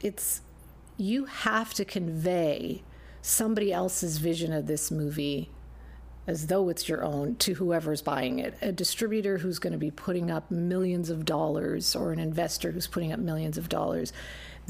it's 0.00 0.40
you 0.96 1.26
have 1.26 1.74
to 1.74 1.84
convey 1.84 2.82
somebody 3.22 3.72
else's 3.72 4.18
vision 4.18 4.52
of 4.52 4.66
this 4.66 4.90
movie 4.90 5.50
as 6.26 6.46
though 6.46 6.68
it's 6.68 6.88
your 6.88 7.02
own 7.02 7.34
to 7.36 7.54
whoever's 7.54 8.02
buying 8.02 8.38
it. 8.38 8.56
A 8.60 8.70
distributor 8.70 9.38
who's 9.38 9.58
going 9.58 9.72
to 9.72 9.78
be 9.78 9.90
putting 9.90 10.30
up 10.30 10.50
millions 10.50 11.10
of 11.10 11.24
dollars 11.24 11.96
or 11.96 12.12
an 12.12 12.18
investor 12.18 12.70
who's 12.70 12.86
putting 12.86 13.12
up 13.12 13.18
millions 13.18 13.58
of 13.58 13.68
dollars 13.68 14.12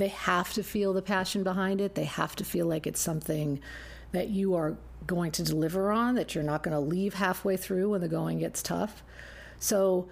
they 0.00 0.08
have 0.08 0.52
to 0.54 0.62
feel 0.62 0.92
the 0.92 1.02
passion 1.02 1.42
behind 1.42 1.80
it. 1.80 1.94
They 1.94 2.04
have 2.04 2.34
to 2.36 2.44
feel 2.44 2.66
like 2.66 2.86
it's 2.86 3.00
something 3.00 3.60
that 4.12 4.28
you 4.28 4.54
are 4.54 4.76
going 5.06 5.32
to 5.32 5.42
deliver 5.42 5.90
on, 5.90 6.14
that 6.14 6.34
you're 6.34 6.44
not 6.44 6.62
going 6.62 6.74
to 6.74 6.80
leave 6.80 7.14
halfway 7.14 7.56
through 7.56 7.90
when 7.90 8.00
the 8.00 8.08
going 8.08 8.38
gets 8.38 8.62
tough. 8.62 9.02
So 9.58 10.08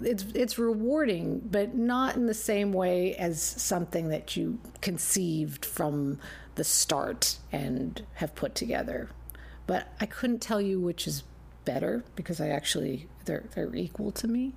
it's 0.00 0.24
it's 0.34 0.58
rewarding, 0.58 1.40
but 1.40 1.74
not 1.74 2.16
in 2.16 2.26
the 2.26 2.34
same 2.34 2.72
way 2.72 3.14
as 3.16 3.42
something 3.42 4.08
that 4.08 4.36
you 4.36 4.58
conceived 4.80 5.64
from 5.64 6.18
the 6.54 6.64
start 6.64 7.38
and 7.52 8.04
have 8.14 8.34
put 8.34 8.54
together. 8.54 9.08
But 9.66 9.92
I 10.00 10.06
couldn't 10.06 10.40
tell 10.40 10.60
you 10.60 10.80
which 10.80 11.06
is 11.06 11.24
better 11.64 12.04
because 12.16 12.40
I 12.40 12.48
actually 12.48 13.08
they're 13.24 13.44
they're 13.54 13.74
equal 13.74 14.12
to 14.12 14.28
me. 14.28 14.54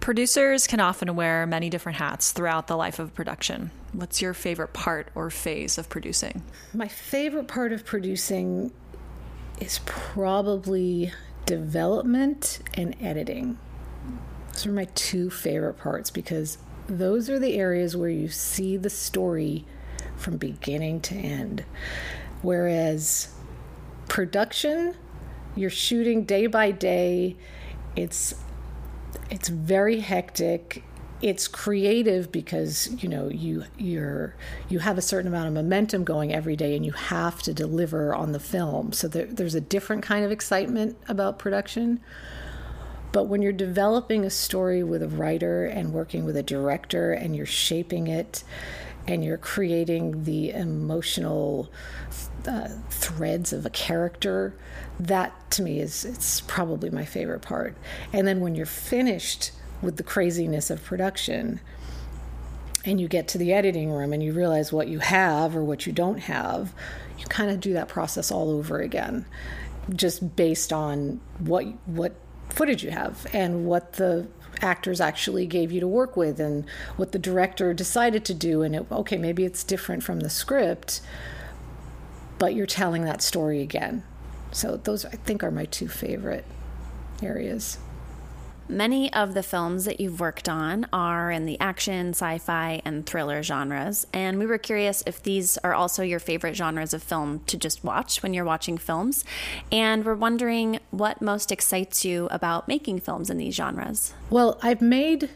Producers 0.00 0.66
can 0.66 0.80
often 0.80 1.14
wear 1.14 1.46
many 1.46 1.68
different 1.68 1.98
hats 1.98 2.32
throughout 2.32 2.66
the 2.66 2.76
life 2.76 2.98
of 2.98 3.14
production. 3.14 3.70
What's 3.92 4.22
your 4.22 4.32
favorite 4.32 4.72
part 4.72 5.08
or 5.14 5.28
phase 5.28 5.76
of 5.76 5.90
producing? 5.90 6.42
My 6.72 6.88
favorite 6.88 7.48
part 7.48 7.72
of 7.72 7.84
producing 7.84 8.72
is 9.60 9.80
probably 9.84 11.12
development 11.44 12.60
and 12.74 12.96
editing. 12.98 13.58
Those 14.52 14.66
are 14.66 14.72
my 14.72 14.86
two 14.94 15.28
favorite 15.28 15.74
parts 15.74 16.10
because 16.10 16.56
those 16.86 17.28
are 17.28 17.38
the 17.38 17.58
areas 17.58 17.94
where 17.94 18.08
you 18.08 18.28
see 18.28 18.78
the 18.78 18.90
story 18.90 19.66
from 20.16 20.38
beginning 20.38 21.02
to 21.02 21.14
end. 21.14 21.64
Whereas 22.40 23.34
production, 24.08 24.94
you're 25.54 25.68
shooting 25.68 26.24
day 26.24 26.46
by 26.46 26.70
day. 26.70 27.36
It's 27.96 28.34
it's 29.30 29.48
very 29.48 30.00
hectic. 30.00 30.82
It's 31.22 31.48
creative 31.48 32.32
because 32.32 32.90
you 33.02 33.08
know 33.08 33.28
you 33.28 33.64
you're 33.78 34.34
you 34.68 34.78
have 34.78 34.96
a 34.96 35.02
certain 35.02 35.28
amount 35.28 35.48
of 35.48 35.54
momentum 35.54 36.02
going 36.04 36.32
every 36.32 36.56
day 36.56 36.74
and 36.74 36.84
you 36.84 36.92
have 36.92 37.42
to 37.42 37.54
deliver 37.54 38.14
on 38.14 38.32
the 38.32 38.40
film. 38.40 38.92
So 38.92 39.06
there, 39.06 39.26
there's 39.26 39.54
a 39.54 39.60
different 39.60 40.02
kind 40.02 40.24
of 40.24 40.30
excitement 40.30 40.96
about 41.08 41.38
production. 41.38 42.00
But 43.12 43.24
when 43.24 43.42
you're 43.42 43.52
developing 43.52 44.24
a 44.24 44.30
story 44.30 44.82
with 44.82 45.02
a 45.02 45.08
writer 45.08 45.66
and 45.66 45.92
working 45.92 46.24
with 46.24 46.36
a 46.36 46.42
director 46.42 47.12
and 47.12 47.34
you're 47.34 47.44
shaping 47.44 48.06
it 48.06 48.44
and 49.06 49.24
you're 49.24 49.36
creating 49.36 50.24
the 50.24 50.50
emotional 50.50 51.70
uh, 52.46 52.68
threads 52.88 53.52
of 53.52 53.66
a 53.66 53.70
character 53.70 54.54
that 55.00 55.50
to 55.52 55.62
me 55.62 55.80
is 55.80 56.04
it's 56.04 56.42
probably 56.42 56.90
my 56.90 57.04
favorite 57.04 57.42
part. 57.42 57.74
And 58.12 58.26
then 58.26 58.40
when 58.40 58.54
you're 58.54 58.66
finished 58.66 59.52
with 59.80 59.96
the 59.96 60.02
craziness 60.02 60.70
of 60.70 60.84
production 60.84 61.60
and 62.84 63.00
you 63.00 63.08
get 63.08 63.28
to 63.28 63.38
the 63.38 63.52
editing 63.52 63.90
room 63.90 64.12
and 64.12 64.22
you 64.22 64.32
realize 64.32 64.72
what 64.72 64.88
you 64.88 64.98
have 64.98 65.56
or 65.56 65.64
what 65.64 65.86
you 65.86 65.92
don't 65.92 66.18
have 66.18 66.72
you 67.18 67.26
kind 67.26 67.50
of 67.50 67.60
do 67.60 67.74
that 67.74 67.88
process 67.88 68.30
all 68.30 68.50
over 68.50 68.80
again 68.80 69.24
just 69.94 70.36
based 70.36 70.72
on 70.72 71.20
what 71.38 71.64
what 71.86 72.14
footage 72.48 72.82
you 72.82 72.90
have 72.90 73.26
and 73.32 73.66
what 73.66 73.94
the 73.94 74.26
actors 74.62 75.00
actually 75.00 75.46
gave 75.46 75.72
you 75.72 75.80
to 75.80 75.88
work 75.88 76.16
with 76.16 76.40
and 76.40 76.64
what 76.96 77.12
the 77.12 77.18
director 77.18 77.72
decided 77.72 78.24
to 78.24 78.34
do. 78.34 78.62
And 78.62 78.76
it, 78.76 78.86
okay 78.92 79.16
maybe 79.16 79.44
it's 79.44 79.64
different 79.64 80.02
from 80.02 80.20
the 80.20 80.30
script 80.30 81.00
but 82.38 82.54
you're 82.54 82.66
telling 82.66 83.04
that 83.04 83.22
story 83.22 83.60
again 83.60 84.02
so 84.52 84.76
those 84.76 85.04
I 85.04 85.10
think 85.10 85.42
are 85.42 85.50
my 85.50 85.64
two 85.66 85.88
favorite 85.88 86.44
areas. 87.22 87.78
Many 88.68 89.12
of 89.12 89.34
the 89.34 89.42
films 89.42 89.84
that 89.86 89.98
you've 89.98 90.20
worked 90.20 90.48
on 90.48 90.86
are 90.92 91.32
in 91.32 91.44
the 91.44 91.58
action, 91.58 92.10
sci 92.10 92.38
fi, 92.38 92.80
and 92.84 93.04
thriller 93.04 93.42
genres. 93.42 94.06
And 94.12 94.38
we 94.38 94.46
were 94.46 94.58
curious 94.58 95.02
if 95.06 95.20
these 95.20 95.58
are 95.58 95.74
also 95.74 96.04
your 96.04 96.20
favorite 96.20 96.54
genres 96.54 96.94
of 96.94 97.02
film 97.02 97.40
to 97.48 97.56
just 97.56 97.82
watch 97.82 98.22
when 98.22 98.32
you're 98.32 98.44
watching 98.44 98.78
films. 98.78 99.24
And 99.72 100.04
we're 100.04 100.14
wondering 100.14 100.78
what 100.92 101.20
most 101.20 101.50
excites 101.50 102.04
you 102.04 102.28
about 102.30 102.68
making 102.68 103.00
films 103.00 103.28
in 103.28 103.38
these 103.38 103.56
genres. 103.56 104.14
Well, 104.30 104.56
I've 104.62 104.80
made 104.80 105.30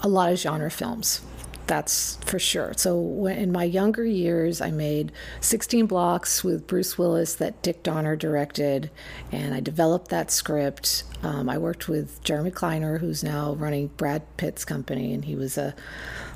a 0.00 0.08
lot 0.08 0.30
of 0.30 0.38
genre 0.38 0.70
films 0.70 1.20
that's 1.68 2.16
for 2.24 2.38
sure. 2.38 2.72
So 2.76 3.26
in 3.26 3.52
my 3.52 3.62
younger 3.62 4.04
years, 4.04 4.60
I 4.60 4.70
made 4.70 5.12
16 5.40 5.86
blocks 5.86 6.42
with 6.42 6.66
Bruce 6.66 6.98
Willis 6.98 7.34
that 7.34 7.62
Dick 7.62 7.82
Donner 7.82 8.16
directed, 8.16 8.90
and 9.30 9.54
I 9.54 9.60
developed 9.60 10.08
that 10.08 10.30
script. 10.30 11.04
Um, 11.22 11.48
I 11.48 11.58
worked 11.58 11.88
with 11.88 12.22
Jeremy 12.24 12.50
Kleiner, 12.50 12.98
who's 12.98 13.22
now 13.22 13.52
running 13.54 13.88
Brad 13.88 14.22
Pitt's 14.38 14.64
company, 14.64 15.12
and 15.12 15.26
he 15.26 15.36
was 15.36 15.56
a 15.56 15.74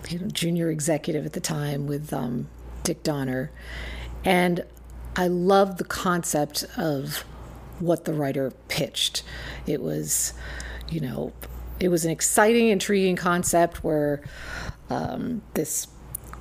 you 0.09 0.19
know, 0.19 0.29
junior 0.29 0.71
executive 0.71 1.27
at 1.27 1.33
the 1.33 1.41
time 1.41 1.87
with 1.87 2.13
um, 2.13 2.49
Dick 2.85 3.03
Donner. 3.03 3.51
And 4.25 4.65
I 5.17 5.29
loved 5.29 5.79
the 5.79 5.85
concept 5.85 6.65
of 6.77 7.25
what 7.79 8.05
the 8.05 8.13
writer 8.13 8.53
pitched. 8.69 9.23
It 9.67 9.83
was, 9.83 10.35
you 10.91 11.01
know, 11.01 11.33
it 11.81 11.89
was 11.89 12.05
an 12.05 12.11
exciting, 12.11 12.69
intriguing 12.69 13.17
concept 13.17 13.83
where 13.83 14.23
um, 14.93 15.43
this 15.55 15.89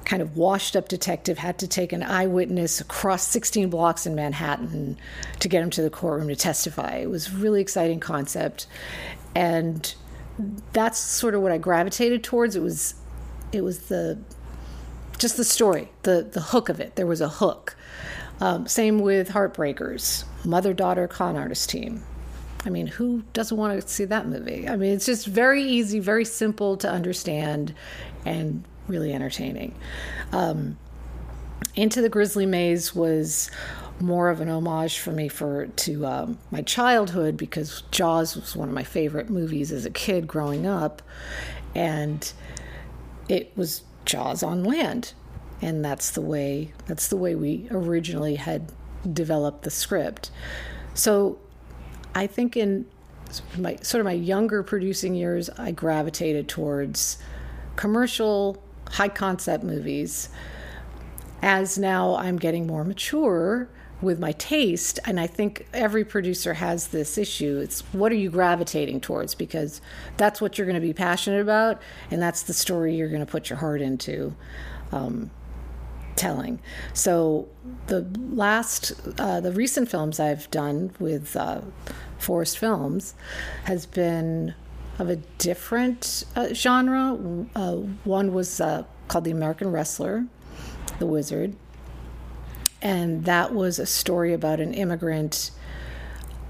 kind 0.03 0.22
of 0.22 0.36
washed 0.36 0.75
up 0.75 0.89
detective 0.89 1.38
had 1.38 1.58
to 1.60 1.67
take 1.67 1.93
an 1.93 2.03
eyewitness 2.03 2.81
across 2.81 3.25
16 3.27 3.70
blocks 3.70 4.05
in 4.05 4.15
Manhattan 4.15 4.98
to 5.39 5.48
get 5.48 5.62
him 5.62 5.70
to 5.70 5.81
the 5.81 5.89
courtroom 5.89 6.27
to 6.27 6.36
testify. 6.36 6.98
It 6.98 7.10
was 7.10 7.29
a 7.29 7.31
really 7.38 7.62
exciting 7.62 8.00
concept. 8.00 8.67
And 9.36 9.93
that's 10.74 10.98
sort 10.98 11.36
of 11.36 11.41
what 11.41 11.51
I 11.51 11.58
gravitated 11.58 12.24
towards. 12.24 12.55
It 12.55 12.62
was 12.62 12.96
it 13.51 13.62
was 13.62 13.88
the 13.88 14.17
just 15.17 15.38
the 15.38 15.43
story, 15.43 15.89
the 16.03 16.27
the 16.29 16.41
hook 16.41 16.70
of 16.70 16.79
it. 16.79 16.96
There 16.96 17.08
was 17.08 17.22
a 17.22 17.29
hook. 17.29 17.75
Um, 18.39 18.67
same 18.67 19.00
with 19.00 19.29
Heartbreakers, 19.29 20.24
mother 20.43 20.74
daughter 20.74 21.08
con 21.08 21.38
artist 21.38 21.70
team. 21.70 22.03
I 22.65 22.70
mean, 22.70 22.88
who 22.88 23.24
doesn't 23.34 23.58
want 23.58 23.79
to 23.79 23.88
see 23.88 24.05
that 24.05 24.27
movie? 24.27 24.67
I 24.67 24.75
mean, 24.75 24.93
it's 24.93 25.05
just 25.05 25.25
very 25.25 25.63
easy, 25.63 26.00
very 26.00 26.25
simple 26.25 26.77
to 26.77 26.89
understand, 26.89 27.74
and 28.25 28.63
really 28.88 29.13
entertaining. 29.13 29.75
Um, 30.32 30.78
Into 31.75 32.01
the 32.01 32.10
Grizzly 32.10 32.46
Maze 32.46 32.94
was 32.94 33.50
more 34.00 34.30
of 34.30 34.42
an 34.42 34.50
homage 34.50 34.98
for 35.00 35.12
me 35.12 35.28
for 35.28 35.68
to 35.68 36.06
um, 36.06 36.38
my 36.50 36.62
childhood 36.62 37.38
because 37.38 37.84
Jaws 37.92 38.36
was 38.36 38.56
one 38.56 38.68
of 38.68 38.74
my 38.74 38.84
favorite 38.84 39.30
movies 39.30 39.72
as 39.72 39.86
a 39.86 39.90
kid 39.90 40.28
growing 40.28 40.66
up, 40.66 41.01
and 41.75 42.32
it 43.30 43.51
was 43.56 43.84
Jaws 44.06 44.44
on 44.44 44.63
land, 44.63 45.13
and 45.62 45.86
that's 45.86 46.12
the 46.12 46.22
way 46.22 46.74
that's 46.88 47.08
the 47.08 47.18
way 47.18 47.36
we 47.36 47.68
originally 47.72 48.36
had 48.36 48.72
developed 49.13 49.63
the 49.63 49.72
script. 49.72 50.32
So, 50.94 51.40
I 52.13 52.28
think 52.28 52.58
in 52.58 52.86
my 53.58 53.78
sort 53.78 54.01
of 54.01 54.06
my 54.06 54.12
younger 54.12 54.63
producing 54.63 55.16
years, 55.16 55.50
I 55.58 55.72
gravitated 55.72 56.50
towards 56.50 57.18
commercial, 57.75 58.62
high 58.90 59.10
concept 59.10 59.63
movies. 59.63 60.30
As 61.42 61.78
now 61.78 62.16
I'm 62.16 62.38
getting 62.38 62.68
more 62.68 62.84
mature 62.84 63.68
with 64.01 64.20
my 64.20 64.32
taste, 64.34 65.00
and 65.06 65.20
I 65.20 65.28
think 65.28 65.68
every 65.74 66.04
producer 66.04 66.56
has 66.56 66.88
this 66.88 67.18
issue. 67.18 67.60
It's 67.60 67.82
what 67.94 68.12
are 68.12 68.16
you 68.16 68.30
gravitating 68.30 69.01
towards? 69.01 69.36
Because 69.36 69.82
that's 70.18 70.42
what 70.42 70.58
you're 70.58 70.68
going 70.68 70.80
to 70.80 70.86
be 70.86 70.94
passionate 70.94 71.42
about, 71.42 71.82
and 72.10 72.22
that's 72.22 72.44
the 72.44 72.54
story 72.54 72.96
you're 72.96 73.10
going 73.10 73.25
to 73.25 73.32
put 73.32 73.50
your 73.50 73.60
heart 73.60 73.82
into. 73.82 74.36
Um, 74.92 75.32
telling. 76.16 76.60
So 76.94 77.48
the 77.88 78.01
last, 78.30 78.94
uh, 79.18 79.40
the 79.40 79.51
recent 79.51 79.90
films 79.90 80.20
I've 80.20 80.51
done 80.51 80.92
with 81.00 81.36
uh, 81.36 81.62
Forest 82.20 82.60
Films 82.60 83.16
has 83.63 83.86
been 83.86 84.54
of 85.01 85.10
a 85.10 85.15
different 85.15 86.24
uh, 86.36 86.53
genre. 86.53 87.17
Uh, 87.55 87.75
one 88.03 88.34
was 88.34 88.62
uh, 88.62 88.84
called 89.08 89.24
The 89.24 89.31
American 89.31 89.72
Wrestler, 89.72 90.25
The 91.00 91.08
Wizard, 91.08 91.55
and 92.81 93.25
that 93.25 93.53
was 93.53 93.79
a 93.79 93.86
story 93.86 94.34
about 94.34 94.60
an 94.60 94.74
immigrant. 94.74 95.51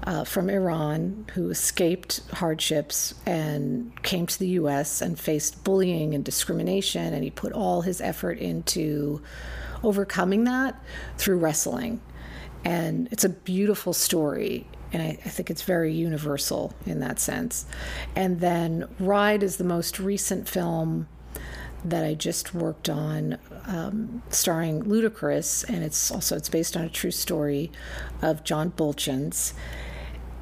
Uh, 0.04 0.24
from 0.24 0.50
Iran 0.50 1.26
who 1.34 1.48
escaped 1.48 2.22
hardships 2.32 3.14
and 3.24 3.92
came 4.02 4.26
to 4.26 4.36
the 4.36 4.48
US 4.48 5.00
and 5.00 5.16
faced 5.16 5.62
bullying 5.62 6.12
and 6.12 6.24
discrimination. 6.24 7.14
And 7.14 7.22
he 7.22 7.30
put 7.30 7.52
all 7.52 7.82
his 7.82 8.00
effort 8.00 8.40
into 8.40 9.22
overcoming 9.84 10.42
that 10.42 10.74
through 11.18 11.38
wrestling. 11.38 12.00
And 12.64 13.06
it's 13.12 13.22
a 13.22 13.28
beautiful 13.28 13.92
story. 13.92 14.66
And 14.92 15.02
I, 15.02 15.18
I, 15.24 15.28
think 15.28 15.50
it's 15.50 15.62
very 15.62 15.92
universal 15.92 16.74
in 16.84 17.00
that 17.00 17.18
sense. 17.18 17.64
And 18.14 18.40
then 18.40 18.88
Ride 18.98 19.42
is 19.42 19.56
the 19.56 19.64
most 19.64 19.98
recent 19.98 20.48
film 20.48 21.08
that 21.84 22.04
I 22.04 22.14
just 22.14 22.54
worked 22.54 22.88
on, 22.88 23.38
um, 23.66 24.22
starring 24.28 24.84
Ludacris, 24.84 25.68
and 25.68 25.82
it's 25.82 26.10
also 26.10 26.36
it's 26.36 26.48
based 26.48 26.76
on 26.76 26.84
a 26.84 26.88
true 26.88 27.10
story 27.10 27.72
of 28.20 28.44
John 28.44 28.70
Buultjens. 28.70 29.54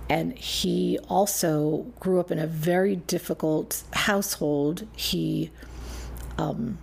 And 0.09 0.37
he 0.37 0.99
also 1.09 1.87
grew 2.01 2.19
up 2.19 2.31
in 2.31 2.39
a 2.39 2.47
very 2.47 2.97
difficult 2.97 3.85
household. 3.93 4.87
He 4.97 5.51
um, 6.37 6.79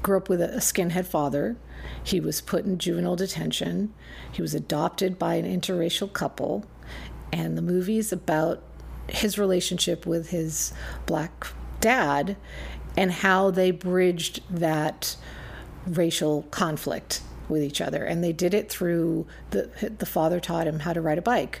grew 0.00 0.16
up 0.16 0.28
with 0.28 0.40
a 0.40 0.48
skinhead 0.58 1.06
father 1.06 1.56
he 2.02 2.20
was 2.20 2.40
put 2.40 2.64
in 2.64 2.78
juvenile 2.78 3.16
detention. 3.16 3.92
He 4.30 4.42
was 4.42 4.54
adopted 4.54 5.18
by 5.18 5.34
an 5.34 5.44
interracial 5.44 6.12
couple. 6.12 6.64
And 7.36 7.56
the 7.56 7.62
movie's 7.62 8.12
about 8.12 8.62
his 9.08 9.38
relationship 9.38 10.06
with 10.06 10.30
his 10.30 10.72
black 11.04 11.48
dad 11.80 12.36
and 12.96 13.12
how 13.12 13.50
they 13.50 13.70
bridged 13.70 14.40
that 14.50 15.16
racial 15.86 16.42
conflict 16.44 17.20
with 17.48 17.62
each 17.62 17.80
other. 17.80 18.04
And 18.04 18.24
they 18.24 18.32
did 18.32 18.54
it 18.54 18.70
through 18.70 19.26
the 19.50 19.70
the 19.98 20.06
father 20.06 20.40
taught 20.40 20.66
him 20.66 20.80
how 20.80 20.92
to 20.92 21.00
ride 21.00 21.18
a 21.18 21.22
bike. 21.22 21.60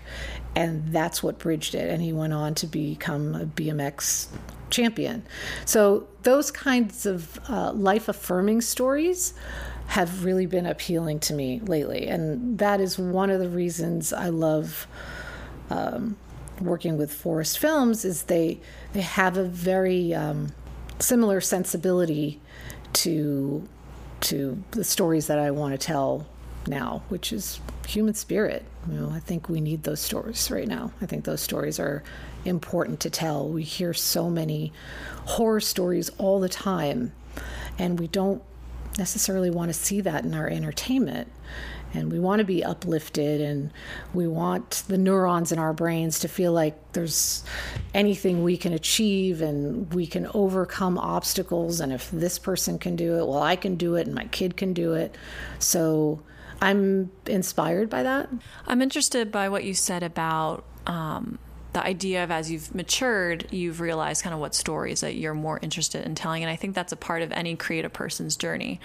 And 0.54 0.88
that's 0.88 1.22
what 1.22 1.38
bridged 1.38 1.74
it. 1.74 1.88
And 1.90 2.02
he 2.02 2.12
went 2.12 2.32
on 2.32 2.54
to 2.56 2.66
become 2.66 3.34
a 3.34 3.44
BMX 3.44 4.28
champion. 4.70 5.24
So 5.64 6.08
those 6.22 6.50
kinds 6.50 7.06
of 7.06 7.38
uh, 7.48 7.72
life 7.72 8.08
affirming 8.08 8.62
stories 8.62 9.34
have 9.88 10.24
really 10.24 10.46
been 10.46 10.66
appealing 10.66 11.20
to 11.20 11.34
me 11.34 11.60
lately. 11.60 12.08
And 12.08 12.58
that 12.58 12.80
is 12.80 12.98
one 12.98 13.30
of 13.30 13.38
the 13.38 13.48
reasons 13.48 14.12
I 14.12 14.30
love 14.30 14.88
um, 15.70 16.16
working 16.60 16.96
with 16.96 17.12
Forest 17.12 17.58
Films 17.58 18.04
is 18.04 18.24
they 18.24 18.60
they 18.92 19.02
have 19.02 19.36
a 19.36 19.44
very 19.44 20.14
um, 20.14 20.52
similar 20.98 21.40
sensibility 21.40 22.40
to 22.94 23.68
to 24.20 24.62
the 24.72 24.84
stories 24.84 25.26
that 25.26 25.38
I 25.38 25.50
want 25.50 25.78
to 25.78 25.78
tell 25.78 26.26
now, 26.66 27.02
which 27.08 27.32
is 27.32 27.60
human 27.86 28.14
spirit. 28.14 28.64
You 28.88 28.94
know, 28.94 29.10
I 29.10 29.20
think 29.20 29.48
we 29.48 29.60
need 29.60 29.82
those 29.82 30.00
stories 30.00 30.50
right 30.50 30.66
now. 30.66 30.92
I 31.00 31.06
think 31.06 31.24
those 31.24 31.40
stories 31.40 31.78
are 31.78 32.02
important 32.44 33.00
to 33.00 33.10
tell. 33.10 33.48
We 33.48 33.62
hear 33.62 33.92
so 33.92 34.30
many 34.30 34.72
horror 35.26 35.60
stories 35.60 36.10
all 36.18 36.40
the 36.40 36.48
time, 36.48 37.12
and 37.78 37.98
we 37.98 38.08
don't 38.08 38.42
necessarily 38.98 39.50
want 39.50 39.68
to 39.68 39.74
see 39.74 40.00
that 40.00 40.24
in 40.24 40.34
our 40.34 40.48
entertainment. 40.48 41.30
And 41.96 42.12
we 42.12 42.18
want 42.18 42.40
to 42.40 42.44
be 42.44 42.62
uplifted 42.62 43.40
and 43.40 43.72
we 44.14 44.26
want 44.26 44.82
the 44.88 44.98
neurons 44.98 45.52
in 45.52 45.58
our 45.58 45.72
brains 45.72 46.18
to 46.20 46.28
feel 46.28 46.52
like 46.52 46.92
there's 46.92 47.44
anything 47.94 48.42
we 48.42 48.56
can 48.56 48.72
achieve 48.72 49.40
and 49.40 49.92
we 49.92 50.06
can 50.06 50.28
overcome 50.34 50.98
obstacles. 50.98 51.80
And 51.80 51.92
if 51.92 52.10
this 52.10 52.38
person 52.38 52.78
can 52.78 52.96
do 52.96 53.18
it, 53.18 53.26
well, 53.26 53.42
I 53.42 53.56
can 53.56 53.76
do 53.76 53.94
it 53.96 54.06
and 54.06 54.14
my 54.14 54.26
kid 54.26 54.56
can 54.56 54.72
do 54.72 54.94
it. 54.94 55.16
So 55.58 56.22
I'm 56.60 57.10
inspired 57.26 57.90
by 57.90 58.02
that. 58.02 58.28
I'm 58.66 58.82
interested 58.82 59.32
by 59.32 59.48
what 59.48 59.64
you 59.64 59.74
said 59.74 60.02
about 60.02 60.64
um, 60.86 61.38
the 61.76 61.84
idea 61.84 62.24
of 62.24 62.30
as 62.30 62.50
you've 62.50 62.74
matured, 62.74 63.48
you've 63.52 63.80
realized 63.80 64.22
kind 64.22 64.32
of 64.32 64.40
what 64.40 64.54
stories 64.54 65.02
that 65.02 65.16
you're 65.16 65.34
more 65.34 65.58
interested 65.60 66.06
in 66.06 66.14
telling. 66.14 66.42
And 66.42 66.50
I 66.50 66.56
think 66.56 66.74
that's 66.74 66.92
a 66.92 66.96
part 66.96 67.20
of 67.20 67.30
any 67.32 67.54
creative 67.54 67.92
person's 67.92 68.34
journey. 68.34 68.80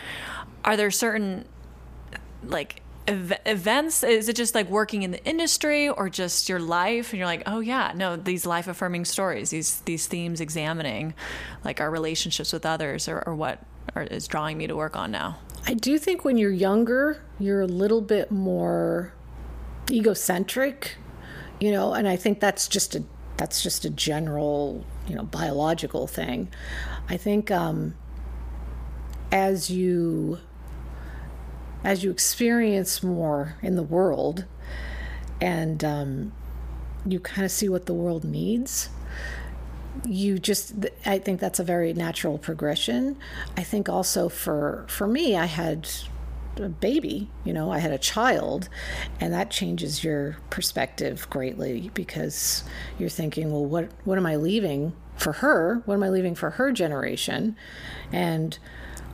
Are 0.66 0.76
there 0.76 0.92
certain, 0.92 1.46
like, 2.44 2.82
ev- 3.08 3.40
events? 3.46 4.04
Is 4.04 4.30
it 4.30 4.36
just 4.36 4.56
like 4.56 4.70
working 4.70 5.04
in 5.04 5.12
the 5.12 5.24
industry 5.26 5.90
or 5.90 6.10
just 6.10 6.50
your 6.50 6.60
life? 6.60 7.12
And 7.12 7.18
you're 7.18 7.28
like, 7.28 7.44
oh, 7.46 7.60
yeah, 7.60 7.94
no, 7.96 8.16
these 8.16 8.46
life 8.46 8.68
affirming 8.68 9.06
stories, 9.06 9.50
these, 9.50 9.82
these 9.82 10.08
themes 10.08 10.42
examining 10.42 11.14
like 11.64 11.80
our 11.82 11.92
relationships 11.92 12.54
with 12.54 12.66
others 12.66 13.08
or, 13.08 13.24
or 13.26 13.36
what 13.36 13.60
are, 13.96 14.04
is 14.04 14.28
drawing 14.28 14.58
me 14.58 14.68
to 14.68 14.76
work 14.76 14.96
on 14.96 15.12
now? 15.12 15.38
I 15.68 15.74
do 15.74 15.98
think 15.98 16.26
when 16.26 16.38
you're 16.38 16.52
younger, 16.52 17.24
you're 17.40 17.62
a 17.62 17.68
little 17.68 18.02
bit 18.02 18.32
more 18.32 19.14
egocentric 19.90 20.98
you 21.60 21.72
know 21.72 21.94
and 21.94 22.08
i 22.08 22.16
think 22.16 22.40
that's 22.40 22.68
just 22.68 22.96
a 22.96 23.04
that's 23.38 23.64
just 23.64 23.86
a 23.86 23.90
general 23.90 24.86
you 25.08 25.16
know 25.16 25.24
biological 25.24 26.08
thing 26.08 26.50
i 27.10 27.18
think 27.18 27.50
um, 27.52 27.96
as 29.32 29.70
you 29.70 30.38
as 31.84 32.04
you 32.04 32.12
experience 32.12 33.02
more 33.02 33.56
in 33.62 33.76
the 33.76 33.84
world 33.84 34.46
and 35.40 35.84
um, 35.84 36.32
you 37.06 37.20
kind 37.20 37.46
of 37.46 37.52
see 37.52 37.68
what 37.68 37.86
the 37.86 37.94
world 37.94 38.24
needs 38.24 38.90
you 40.06 40.40
just 40.40 40.74
i 41.06 41.18
think 41.20 41.42
that's 41.42 41.60
a 41.60 41.64
very 41.64 41.94
natural 41.94 42.38
progression 42.38 43.18
i 43.58 43.64
think 43.64 43.90
also 43.90 44.30
for 44.30 44.86
for 44.88 45.06
me 45.06 45.36
i 45.36 45.46
had 45.46 45.86
a 46.58 46.70
baby, 46.70 47.30
you 47.44 47.54
know, 47.54 47.72
I 47.72 47.80
had 47.80 47.92
a 47.92 47.98
child, 47.98 48.70
and 49.20 49.34
that 49.34 49.52
changes 49.52 50.04
your 50.04 50.38
perspective 50.50 51.28
greatly 51.30 51.92
because 51.94 52.64
you're 53.00 53.10
thinking, 53.10 53.52
well, 53.52 53.66
what 53.66 53.90
what 54.04 54.18
am 54.18 54.26
I 54.26 54.36
leaving 54.36 54.94
for 55.16 55.34
her? 55.34 55.82
What 55.86 55.96
am 55.96 56.04
I 56.04 56.10
leaving 56.10 56.36
for 56.36 56.52
her 56.52 56.72
generation? 56.72 57.56
And 58.12 58.58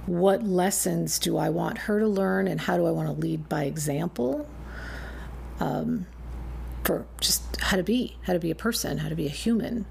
what 0.08 0.42
lessons 0.44 1.20
do 1.20 1.38
I 1.38 1.50
want 1.50 1.78
her 1.80 2.00
to 2.00 2.08
learn, 2.08 2.48
and 2.48 2.62
how 2.62 2.78
do 2.78 2.86
I 2.88 2.92
want 2.92 3.08
to 3.10 3.14
lead 3.14 3.48
by 3.48 3.66
example? 3.66 4.50
Um, 5.60 6.08
for 6.84 7.06
just 7.20 7.44
how 7.60 7.76
to 7.76 7.84
be, 7.84 8.16
how 8.24 8.34
to 8.34 8.40
be 8.40 8.50
a 8.50 8.56
person, 8.56 9.00
how 9.00 9.10
to 9.10 9.16
be 9.16 9.26
a 9.26 9.30
human. 9.30 9.86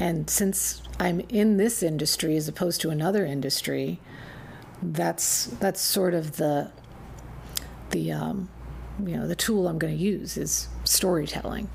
And 0.00 0.28
since 0.28 0.82
I'm 0.98 1.20
in 1.28 1.56
this 1.56 1.82
industry 1.82 2.36
as 2.36 2.48
opposed 2.48 2.80
to 2.80 2.90
another 2.90 3.24
industry, 3.24 4.00
that's 4.82 5.46
that's 5.46 5.80
sort 5.80 6.14
of 6.14 6.36
the 6.36 6.72
the 7.90 8.10
um, 8.10 8.48
you 9.06 9.16
know 9.16 9.28
the 9.28 9.36
tool 9.36 9.68
I'm 9.68 9.78
going 9.78 9.96
to 9.96 10.02
use 10.02 10.36
is 10.36 10.68
storytelling. 10.82 11.68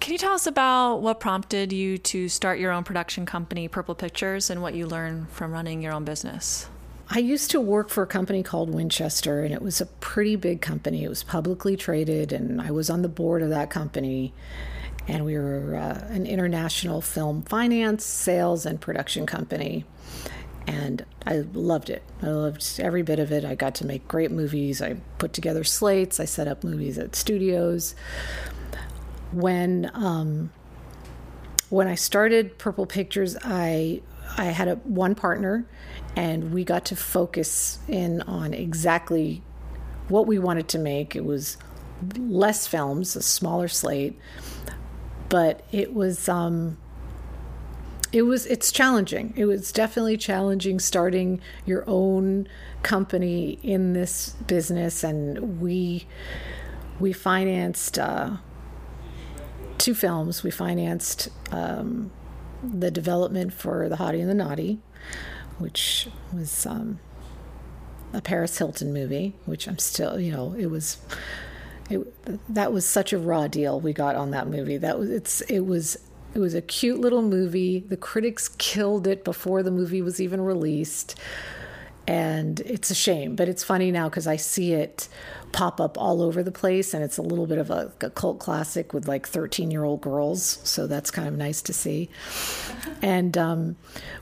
Can 0.00 0.12
you 0.12 0.18
tell 0.18 0.32
us 0.32 0.46
about 0.46 0.96
what 1.02 1.20
prompted 1.20 1.70
you 1.70 1.98
to 1.98 2.30
start 2.30 2.58
your 2.58 2.72
own 2.72 2.84
production 2.84 3.26
company, 3.26 3.68
Purple 3.68 3.94
Pictures, 3.94 4.48
and 4.48 4.62
what 4.62 4.72
you 4.72 4.86
learned 4.86 5.28
from 5.28 5.52
running 5.52 5.82
your 5.82 5.92
own 5.92 6.06
business? 6.06 6.66
I 7.12 7.18
used 7.18 7.50
to 7.50 7.60
work 7.60 7.88
for 7.88 8.04
a 8.04 8.06
company 8.06 8.42
called 8.42 8.72
Winchester, 8.72 9.42
and 9.42 9.52
it 9.52 9.60
was 9.60 9.80
a 9.80 9.86
pretty 9.86 10.36
big 10.36 10.60
company. 10.60 11.02
It 11.02 11.08
was 11.08 11.24
publicly 11.24 11.76
traded, 11.76 12.32
and 12.32 12.62
I 12.62 12.70
was 12.70 12.88
on 12.88 13.02
the 13.02 13.08
board 13.08 13.42
of 13.42 13.50
that 13.50 13.68
company. 13.68 14.32
And 15.08 15.24
we 15.24 15.36
were 15.36 15.74
uh, 15.74 16.06
an 16.14 16.24
international 16.24 17.00
film 17.00 17.42
finance, 17.42 18.04
sales, 18.04 18.64
and 18.64 18.80
production 18.80 19.26
company 19.26 19.84
and 20.66 21.04
I 21.26 21.38
loved 21.52 21.90
it. 21.90 22.02
I 22.22 22.26
loved 22.26 22.78
every 22.78 23.02
bit 23.02 23.18
of 23.18 23.32
it. 23.32 23.44
I 23.44 23.54
got 23.54 23.74
to 23.76 23.86
make 23.86 24.06
great 24.06 24.30
movies. 24.30 24.80
I 24.80 24.94
put 25.18 25.32
together 25.32 25.64
slates. 25.64 26.20
I 26.20 26.24
set 26.24 26.46
up 26.46 26.62
movies 26.62 26.98
at 26.98 27.16
studios. 27.16 27.94
When 29.32 29.90
um, 29.94 30.52
when 31.70 31.86
I 31.86 31.94
started 31.94 32.58
Purple 32.58 32.86
Pictures, 32.86 33.36
I 33.42 34.02
I 34.36 34.46
had 34.46 34.68
a 34.68 34.76
one 34.76 35.14
partner, 35.14 35.66
and 36.16 36.52
we 36.52 36.64
got 36.64 36.84
to 36.86 36.96
focus 36.96 37.78
in 37.88 38.22
on 38.22 38.52
exactly 38.54 39.42
what 40.08 40.26
we 40.26 40.38
wanted 40.38 40.68
to 40.68 40.78
make. 40.78 41.14
It 41.14 41.24
was 41.24 41.56
less 42.16 42.66
films, 42.66 43.14
a 43.16 43.22
smaller 43.22 43.68
slate, 43.68 44.18
but 45.28 45.64
it 45.70 45.94
was 45.94 46.28
um, 46.28 46.76
it 48.12 48.22
was 48.22 48.46
it's 48.46 48.72
challenging. 48.72 49.32
It 49.36 49.44
was 49.44 49.72
definitely 49.72 50.16
challenging 50.16 50.80
starting 50.80 51.40
your 51.64 51.84
own 51.86 52.48
company 52.82 53.58
in 53.62 53.92
this 53.92 54.30
business, 54.46 55.04
and 55.04 55.60
we 55.60 56.06
we 56.98 57.12
financed 57.12 57.98
uh, 57.98 58.36
two 59.78 59.94
films. 59.94 60.42
We 60.42 60.50
financed 60.50 61.28
um, 61.52 62.10
the 62.62 62.90
development 62.90 63.52
for 63.52 63.88
The 63.88 63.96
Hottie 63.96 64.20
and 64.20 64.28
the 64.28 64.34
Naughty, 64.34 64.80
which 65.60 66.08
was 66.32 66.66
um, 66.66 66.98
a 68.12 68.20
Paris 68.20 68.58
Hilton 68.58 68.92
movie, 68.92 69.34
which 69.44 69.68
I'm 69.68 69.78
still, 69.78 70.18
you 70.18 70.32
know, 70.32 70.54
it 70.58 70.66
was. 70.66 70.98
It, 71.88 72.54
that 72.54 72.72
was 72.72 72.86
such 72.86 73.12
a 73.12 73.18
raw 73.18 73.48
deal 73.48 73.80
we 73.80 73.92
got 73.92 74.14
on 74.14 74.30
that 74.30 74.46
movie. 74.46 74.76
That 74.76 74.96
was 74.96 75.10
it's 75.10 75.40
it 75.42 75.60
was 75.60 75.98
it 76.34 76.38
was 76.38 76.54
a 76.54 76.62
cute 76.62 77.00
little 77.00 77.22
movie. 77.22 77.80
The 77.80 77.96
critics 77.96 78.48
killed 78.48 79.06
it 79.06 79.24
before 79.24 79.62
the 79.62 79.70
movie 79.70 80.02
was 80.02 80.20
even 80.20 80.40
released. 80.40 81.18
And 82.06 82.60
it's 82.60 82.90
a 82.90 82.94
shame, 82.94 83.36
but 83.36 83.48
it's 83.48 83.62
funny 83.62 83.92
now 83.92 84.08
because 84.08 84.26
I 84.26 84.36
see 84.36 84.72
it 84.72 85.08
pop 85.52 85.80
up 85.80 85.98
all 85.98 86.22
over 86.22 86.42
the 86.42 86.52
place 86.52 86.94
and 86.94 87.04
it's 87.04 87.18
a 87.18 87.22
little 87.22 87.46
bit 87.46 87.58
of 87.58 87.70
a, 87.70 87.92
a 88.00 88.10
cult 88.10 88.38
classic 88.38 88.92
with 88.92 89.06
like 89.06 89.28
13 89.28 89.70
year 89.70 89.84
old 89.84 90.00
girls. 90.00 90.58
So 90.64 90.86
that's 90.86 91.10
kind 91.10 91.28
of 91.28 91.36
nice 91.36 91.62
to 91.62 91.72
see. 91.72 92.08
And 93.02 93.36
um, 93.36 93.76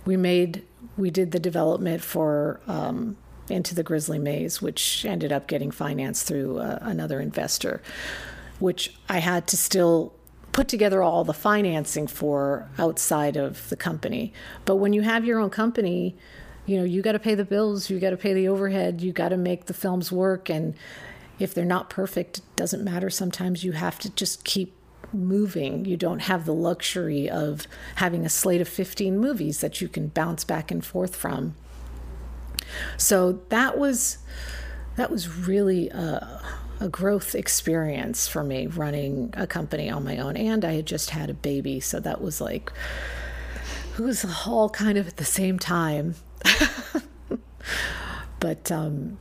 we 0.05 0.17
made, 0.17 0.65
we 0.99 1.11
did 1.11 1.31
the 1.31 1.39
development 1.39 2.03
for 2.03 2.61
um, 2.67 3.17
Into 3.49 3.75
the 3.75 3.83
Grizzly 3.83 4.19
Maze, 4.19 4.61
which 4.61 5.07
ended 5.07 5.33
up 5.33 5.47
getting 5.47 5.71
financed 5.71 6.27
through 6.27 6.59
uh, 6.59 6.79
another 6.83 7.21
investor, 7.21 7.81
which 8.59 8.95
I 9.09 9.19
had 9.19 9.47
to 9.49 9.57
still 9.57 10.13
put 10.53 10.67
together 10.67 11.03
all 11.03 11.25
the 11.25 11.33
financing 11.33 12.09
for 12.09 12.69
outside 12.79 13.37
of 13.37 13.69
the 13.69 13.77
company. 13.77 14.33
But 14.65 14.77
when 14.77 14.93
you 14.93 15.03
have 15.03 15.25
your 15.25 15.39
own 15.39 15.51
company, 15.51 16.17
you 16.67 16.77
know, 16.77 16.85
you 16.85 17.01
got 17.01 17.13
to 17.13 17.21
pay 17.21 17.37
the 17.37 17.45
bills, 17.45 17.89
you 17.89 18.01
got 18.01 18.11
to 18.11 18.17
pay 18.17 18.35
the 18.35 18.49
overhead, 18.49 19.01
you 19.01 19.13
got 19.13 19.29
to 19.29 19.37
make 19.37 19.67
the 19.67 19.75
films 19.75 20.11
work. 20.11 20.51
And 20.51 20.75
if 21.39 21.55
they're 21.55 21.65
not 21.65 21.89
perfect, 21.89 22.39
it 22.39 22.57
doesn't 22.57 22.83
matter. 22.83 23.09
Sometimes 23.09 23.63
you 23.63 23.73
have 23.73 23.99
to 24.01 24.11
just 24.11 24.45
keep 24.45 24.75
moving. 25.13 25.85
You 25.85 25.97
don't 25.97 26.21
have 26.21 26.45
the 26.45 26.55
luxury 26.55 27.29
of 27.29 27.67
having 27.97 28.25
a 28.25 28.29
slate 28.29 28.61
of 28.61 28.69
15 28.69 29.19
movies 29.19 29.61
that 29.61 29.81
you 29.81 29.89
can 29.89 30.09
bounce 30.09 30.45
back 30.45 30.71
and 30.71 30.85
forth 30.85 31.17
from. 31.17 31.55
So 32.97 33.41
that 33.49 33.79
was 33.79 34.19
that 34.97 35.11
was 35.11 35.29
really 35.29 35.89
a, 35.91 36.43
a 36.81 36.89
growth 36.89 37.35
experience 37.35 38.27
for 38.27 38.43
me 38.43 38.67
running 38.67 39.33
a 39.37 39.47
company 39.47 39.89
on 39.89 40.05
my 40.05 40.19
own. 40.19 40.37
And 40.37 40.65
I 40.65 40.73
had 40.73 40.87
just 40.87 41.11
had 41.11 41.31
a 41.31 41.35
baby. 41.35 41.79
So 41.81 42.01
that 42.01 42.21
was 42.21 42.41
like, 42.41 42.73
it 43.95 44.03
was 44.03 44.27
all 44.47 44.69
kind 44.69 44.99
of 44.99 45.07
at 45.07 45.17
the 45.17 45.25
same 45.25 45.59
time. 45.59 46.17
but, 48.41 48.73
um, 48.73 49.19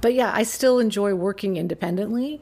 but 0.00 0.14
yeah, 0.14 0.32
I 0.34 0.42
still 0.44 0.78
enjoy 0.78 1.14
working 1.14 1.58
independently. 1.58 2.40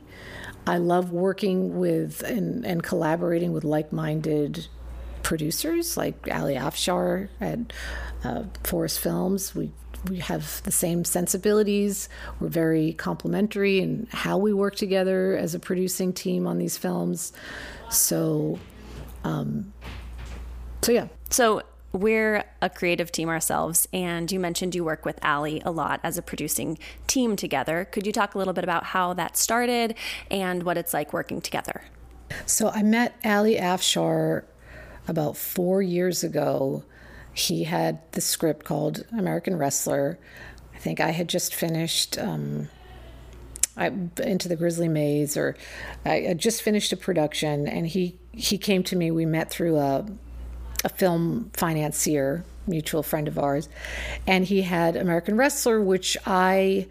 I 0.67 0.79
love 0.79 1.13
working 1.13 1.79
with 1.79 2.23
and, 2.23 2.67
and 2.67 2.83
collaborating 2.83 3.53
with 3.53 3.65
like 3.65 3.93
minded 3.93 4.67
producers 5.23 5.97
like 5.97 6.29
Ali 6.33 6.55
Afshar 6.55 7.29
at 7.41 7.59
uh, 8.25 8.45
Forest 8.65 9.01
Films. 9.01 9.55
We 9.55 9.73
we 10.09 10.19
have 10.19 10.63
the 10.63 10.71
same 10.71 11.05
sensibilities. 11.05 12.09
We're 12.39 12.49
very 12.49 12.93
complementary 12.93 13.81
in 13.81 14.07
how 14.13 14.39
we 14.39 14.53
work 14.53 14.77
together 14.77 15.37
as 15.37 15.55
a 15.55 15.59
producing 15.59 16.13
team 16.13 16.47
on 16.47 16.59
these 16.59 16.77
films. 16.77 17.33
So, 17.91 18.59
um, 19.25 19.73
so 20.83 20.93
yeah. 20.93 21.09
So 21.31 21.63
we're 21.97 22.45
a 22.63 22.71
creative 22.71 23.11
team 23.11 23.29
ourselves, 23.29 23.89
and 23.93 24.31
you 24.31 24.39
mentioned 24.39 24.75
you 24.75 24.85
work 24.85 25.05
with 25.05 25.19
Ali 25.25 25.63
a 25.65 25.71
lot 25.71 26.01
as 26.03 26.19
a 26.19 26.23
producing 26.23 26.79
team 27.07 27.37
together. 27.37 27.87
Could 27.91 28.07
you 28.07 28.13
talk 28.13 28.35
a 28.35 28.39
little 28.39 28.53
bit 28.53 28.65
about 28.65 28.85
how 28.85 29.15
that 29.15 29.37
started 29.37 29.95
and 30.31 30.63
what 30.63 30.77
it's 30.77 30.95
like 30.95 31.13
working 31.13 31.41
together? 31.41 31.83
So 32.45 32.69
I 32.69 32.83
met 32.83 33.17
Ali 33.25 33.57
Afshar 33.57 34.45
about 35.09 35.37
four 35.37 35.83
years 35.83 36.23
ago 36.25 36.85
he 37.37 37.65
had 37.65 38.01
the 38.13 38.21
script 38.23 38.65
called 38.65 39.05
American 39.13 39.59
Wrestler. 39.59 40.19
I 40.75 40.79
think 40.79 41.01
I 41.01 41.11
had 41.11 41.29
just 41.29 41.55
finished 41.55 42.19
um, 42.19 42.71
I, 43.77 43.89
Into 44.23 44.49
the 44.49 44.57
Grizzly 44.57 44.89
Maze, 44.89 45.37
or 45.37 45.55
I 46.05 46.21
had 46.21 46.39
just 46.39 46.63
finished 46.63 46.93
a 46.93 46.97
production, 46.97 47.69
and 47.69 47.87
he 47.87 48.19
he 48.33 48.57
came 48.57 48.83
to 48.85 48.97
me. 48.97 49.11
We 49.11 49.27
met 49.27 49.51
through 49.51 49.77
a 49.77 50.07
a 50.85 50.89
film 50.89 51.51
financier, 51.55 52.45
mutual 52.67 53.03
friend 53.03 53.29
of 53.29 53.39
ours, 53.39 53.69
and 54.27 54.45
he 54.45 54.63
had 54.63 54.97
American 54.97 55.37
Wrestler, 55.37 55.81
which 55.81 56.17
I 56.27 56.87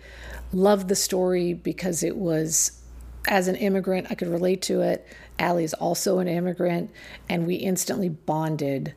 loved 0.53 0.87
the 0.87 0.95
story 0.95 1.53
because 1.53 2.03
it 2.03 2.15
was 2.15 2.81
as 3.27 3.47
an 3.47 3.55
immigrant, 3.55 4.07
I 4.09 4.15
could 4.15 4.27
relate 4.27 4.61
to 4.63 4.81
it. 4.81 5.05
Ali 5.39 5.63
is 5.63 5.73
also 5.73 6.19
an 6.19 6.27
immigrant, 6.27 6.91
and 7.27 7.47
we 7.47 7.55
instantly 7.55 8.09
bonded 8.09 8.93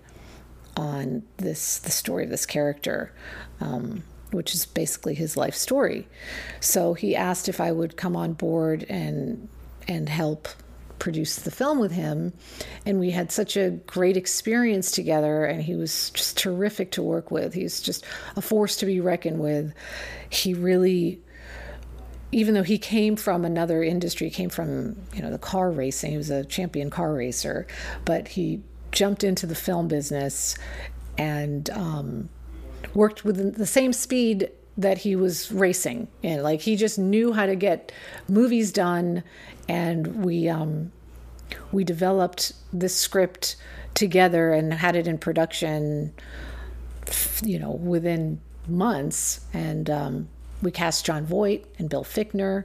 on 0.77 1.23
this 1.39 1.79
the 1.79 1.91
story 1.91 2.25
of 2.25 2.31
this 2.31 2.47
character, 2.47 3.13
um, 3.61 4.05
which 4.31 4.55
is 4.55 4.67
basically 4.67 5.15
his 5.15 5.37
life 5.37 5.55
story. 5.55 6.07
So 6.61 6.95
he 6.95 7.17
asked 7.17 7.49
if 7.49 7.61
I 7.61 7.73
would 7.73 7.97
come 7.97 8.15
on 8.17 8.35
board 8.35 8.85
and 8.89 9.49
and 9.89 10.09
help 10.09 10.49
produce 10.99 11.37
the 11.37 11.51
film 11.51 11.79
with 11.79 11.93
him 11.93 12.33
and 12.85 12.99
we 12.99 13.11
had 13.11 13.31
such 13.31 13.57
a 13.57 13.71
great 13.71 14.17
experience 14.17 14.91
together 14.91 15.45
and 15.45 15.63
he 15.63 15.75
was 15.75 16.11
just 16.11 16.37
terrific 16.37 16.91
to 16.91 17.03
work 17.03 17.31
with 17.31 17.55
he's 17.55 17.81
just 17.81 18.05
a 18.37 18.43
force 18.43 18.77
to 18.77 18.87
be 18.87 19.01
reckoned 19.01 19.39
with 19.39 19.73
he 20.31 20.55
really 20.55 21.21
even 22.31 22.53
though 22.53 22.63
he 22.63 22.79
came 22.79 23.17
from 23.17 23.45
another 23.45 23.83
industry 23.83 24.31
came 24.31 24.51
from 24.51 24.97
you 25.15 25.23
know 25.23 25.31
the 25.31 25.39
car 25.39 25.71
racing 25.71 26.11
he 26.11 26.17
was 26.17 26.31
a 26.31 26.45
champion 26.45 26.91
car 26.91 27.15
racer 27.15 27.67
but 28.05 28.29
he 28.29 28.61
jumped 28.93 29.25
into 29.25 29.47
the 29.47 29.55
film 29.55 29.89
business 29.89 30.57
and 31.17 31.69
um, 31.71 32.29
worked 32.95 33.25
with 33.25 33.57
the 33.57 33.67
same 33.67 33.93
speed 33.93 34.51
that 34.79 34.99
he 34.99 35.17
was 35.17 35.51
racing 35.51 36.09
in. 36.23 36.43
Like 36.43 36.61
he 36.61 36.77
just 36.77 36.99
knew 36.99 37.33
how 37.33 37.47
to 37.47 37.57
get 37.57 37.93
movies 38.29 38.73
done, 38.73 39.25
and 39.69 40.25
we 40.25 40.49
um, 40.49 40.93
we 41.73 41.85
developed 41.85 42.53
this 42.73 42.97
script 42.97 43.57
together 43.95 44.53
and 44.53 44.73
had 44.73 44.97
it 44.97 45.07
in 45.07 45.19
production. 45.19 46.13
You 47.43 47.59
know, 47.59 47.71
within 47.71 48.41
months, 48.67 49.41
and 49.55 49.89
um, 49.89 50.29
we 50.61 50.71
cast 50.71 51.07
Jon 51.07 51.25
Voight 51.25 51.65
and 51.79 51.89
Bill 51.89 52.05
Fichtner. 52.05 52.65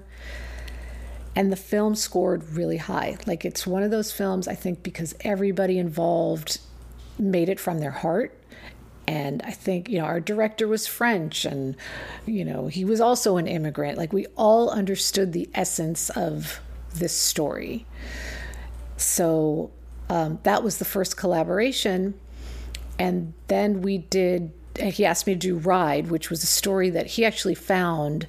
and 1.36 1.52
the 1.52 1.56
film 1.56 1.96
scored 1.96 2.44
really 2.54 2.78
high. 2.78 3.18
Like 3.26 3.46
it's 3.46 3.66
one 3.66 3.84
of 3.84 3.92
those 3.92 4.12
films, 4.12 4.48
I 4.48 4.56
think, 4.56 4.84
because 4.84 5.16
everybody 5.22 5.80
involved 5.80 6.60
made 7.18 7.50
it 7.50 7.60
from 7.60 7.80
their 7.80 7.92
heart. 7.92 8.38
And 9.08 9.42
I 9.44 9.52
think, 9.52 9.90
you 9.90 9.98
know, 9.98 10.06
our 10.06 10.20
director 10.20 10.68
was 10.68 10.88
French 10.88 11.44
and, 11.46 11.76
you 12.26 12.46
know, 12.46 12.68
he 12.68 12.86
was 12.86 13.02
also 13.02 13.38
an 13.38 13.48
immigrant. 13.48 13.98
Like 13.98 14.14
we 14.14 14.28
all 14.38 14.70
understood 14.70 15.34
the 15.34 15.50
essence 15.54 16.10
of 16.12 16.62
this 16.94 17.14
story. 17.14 17.86
So 18.98 19.72
um, 20.10 20.40
that 20.44 20.64
was 20.64 20.78
the 20.78 20.86
first 20.86 21.18
collaboration. 21.18 22.14
And 23.00 23.34
then 23.48 23.82
we 23.82 24.00
did, 24.00 24.52
he 24.80 25.06
asked 25.06 25.28
me 25.28 25.34
to 25.34 25.40
do 25.40 25.58
Ride, 25.58 26.10
which 26.10 26.30
was 26.30 26.44
a 26.44 26.48
story 26.48 26.90
that 26.92 27.08
he 27.08 27.26
actually 27.26 27.56
found 27.56 28.28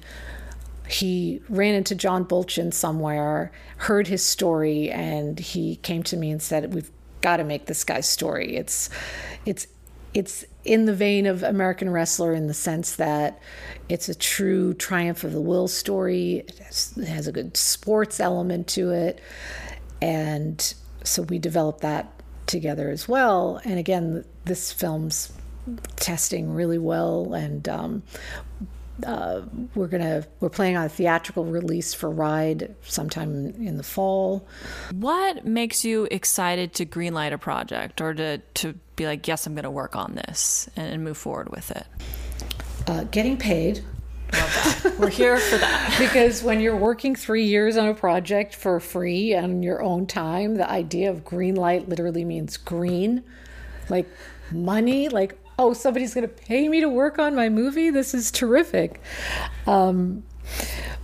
he 0.87 1.41
ran 1.49 1.73
into 1.73 1.95
John 1.95 2.25
Bulchin 2.25 2.71
somewhere, 2.71 3.51
heard 3.77 4.07
his 4.07 4.23
story, 4.23 4.91
and 4.91 5.39
he 5.39 5.77
came 5.77 6.03
to 6.03 6.15
me 6.15 6.29
and 6.29 6.39
said, 6.39 6.75
"We've 6.75 6.91
got 7.21 7.37
to 7.37 7.43
make 7.43 7.65
this 7.65 7.83
guy's 7.83 8.07
story. 8.07 8.55
It's, 8.55 8.89
it's, 9.47 9.65
it's 10.13 10.45
in 10.65 10.85
the 10.85 10.93
vein 10.93 11.25
of 11.25 11.43
American 11.43 11.89
Wrestler 11.89 12.33
in 12.33 12.47
the 12.47 12.53
sense 12.53 12.95
that 12.95 13.39
it's 13.87 14.09
a 14.09 14.15
true 14.15 14.73
triumph 14.73 15.23
of 15.23 15.31
the 15.31 15.41
will 15.41 15.67
story. 15.67 16.43
It 16.47 16.57
has, 16.57 16.93
it 16.97 17.07
has 17.07 17.27
a 17.27 17.31
good 17.31 17.55
sports 17.55 18.19
element 18.19 18.67
to 18.69 18.89
it, 18.91 19.21
and 20.01 20.73
so 21.03 21.21
we 21.21 21.39
developed 21.39 21.81
that 21.81 22.11
together 22.47 22.89
as 22.89 23.07
well. 23.07 23.61
And 23.63 23.79
again, 23.79 24.25
this 24.45 24.71
film's 24.71 25.31
testing 25.95 26.53
really 26.53 26.77
well, 26.77 27.33
and 27.33 27.67
um, 27.69 28.03
uh, 29.05 29.41
we're 29.73 29.87
gonna 29.87 30.25
we're 30.39 30.49
planning 30.49 30.77
on 30.77 30.85
a 30.85 30.89
theatrical 30.89 31.45
release 31.45 31.93
for 31.93 32.09
Ride 32.09 32.75
sometime 32.83 33.47
in 33.55 33.77
the 33.77 33.83
fall. 33.83 34.47
What 34.91 35.45
makes 35.45 35.83
you 35.83 36.07
excited 36.11 36.73
to 36.75 36.85
greenlight 36.85 37.33
a 37.33 37.37
project 37.37 37.99
or 38.01 38.13
to 38.13 38.37
to 38.37 38.75
be 38.95 39.05
like, 39.05 39.27
yes, 39.27 39.45
I'm 39.45 39.53
going 39.53 39.63
to 39.63 39.71
work 39.71 39.95
on 39.95 40.15
this 40.15 40.69
and, 40.75 40.93
and 40.93 41.03
move 41.03 41.17
forward 41.17 41.49
with 41.49 41.71
it? 41.71 41.85
Uh, 42.87 43.03
getting 43.05 43.37
paid. 43.37 43.83
We're 44.97 45.09
here 45.09 45.37
for 45.37 45.57
that. 45.57 45.95
because 45.99 46.43
when 46.43 46.59
you're 46.59 46.75
working 46.75 47.15
three 47.15 47.45
years 47.45 47.77
on 47.77 47.87
a 47.87 47.93
project 47.93 48.55
for 48.55 48.79
free 48.79 49.33
and 49.33 49.63
your 49.63 49.81
own 49.81 50.07
time, 50.07 50.55
the 50.55 50.69
idea 50.69 51.09
of 51.09 51.23
green 51.23 51.55
light 51.55 51.87
literally 51.87 52.25
means 52.25 52.57
green, 52.57 53.23
like 53.89 54.07
money, 54.51 55.09
like 55.09 55.37
oh, 55.57 55.73
somebody's 55.73 56.13
going 56.13 56.27
to 56.27 56.33
pay 56.33 56.67
me 56.67 56.81
to 56.81 56.89
work 56.89 57.19
on 57.19 57.35
my 57.35 57.49
movie. 57.49 57.89
This 57.89 58.13
is 58.13 58.31
terrific. 58.31 59.01
Um, 59.65 60.23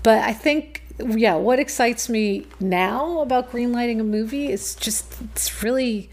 but 0.03 0.19
I 0.19 0.33
think, 0.33 0.83
yeah, 0.99 1.35
what 1.35 1.59
excites 1.59 2.09
me 2.09 2.47
now 2.59 3.19
about 3.21 3.51
greenlighting 3.51 3.99
a 3.99 4.03
movie 4.03 4.51
is 4.51 4.75
just, 4.75 5.21
it's 5.21 5.63
really, 5.63 6.09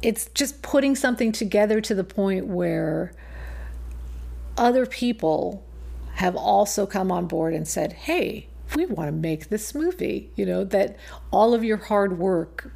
it's 0.00 0.26
just 0.34 0.62
putting 0.62 0.94
something 0.94 1.32
together 1.32 1.80
to 1.80 1.94
the 1.94 2.04
point 2.04 2.46
where 2.46 3.12
other 4.56 4.86
people 4.86 5.64
have 6.14 6.36
also 6.36 6.86
come 6.86 7.12
on 7.12 7.26
board 7.26 7.54
and 7.54 7.66
said, 7.66 7.92
hey, 7.92 8.46
we 8.74 8.86
want 8.86 9.08
to 9.08 9.12
make 9.12 9.48
this 9.48 9.74
movie. 9.74 10.30
You 10.36 10.46
know, 10.46 10.64
that 10.64 10.96
all 11.30 11.54
of 11.54 11.64
your 11.64 11.76
hard 11.78 12.18
work 12.18 12.70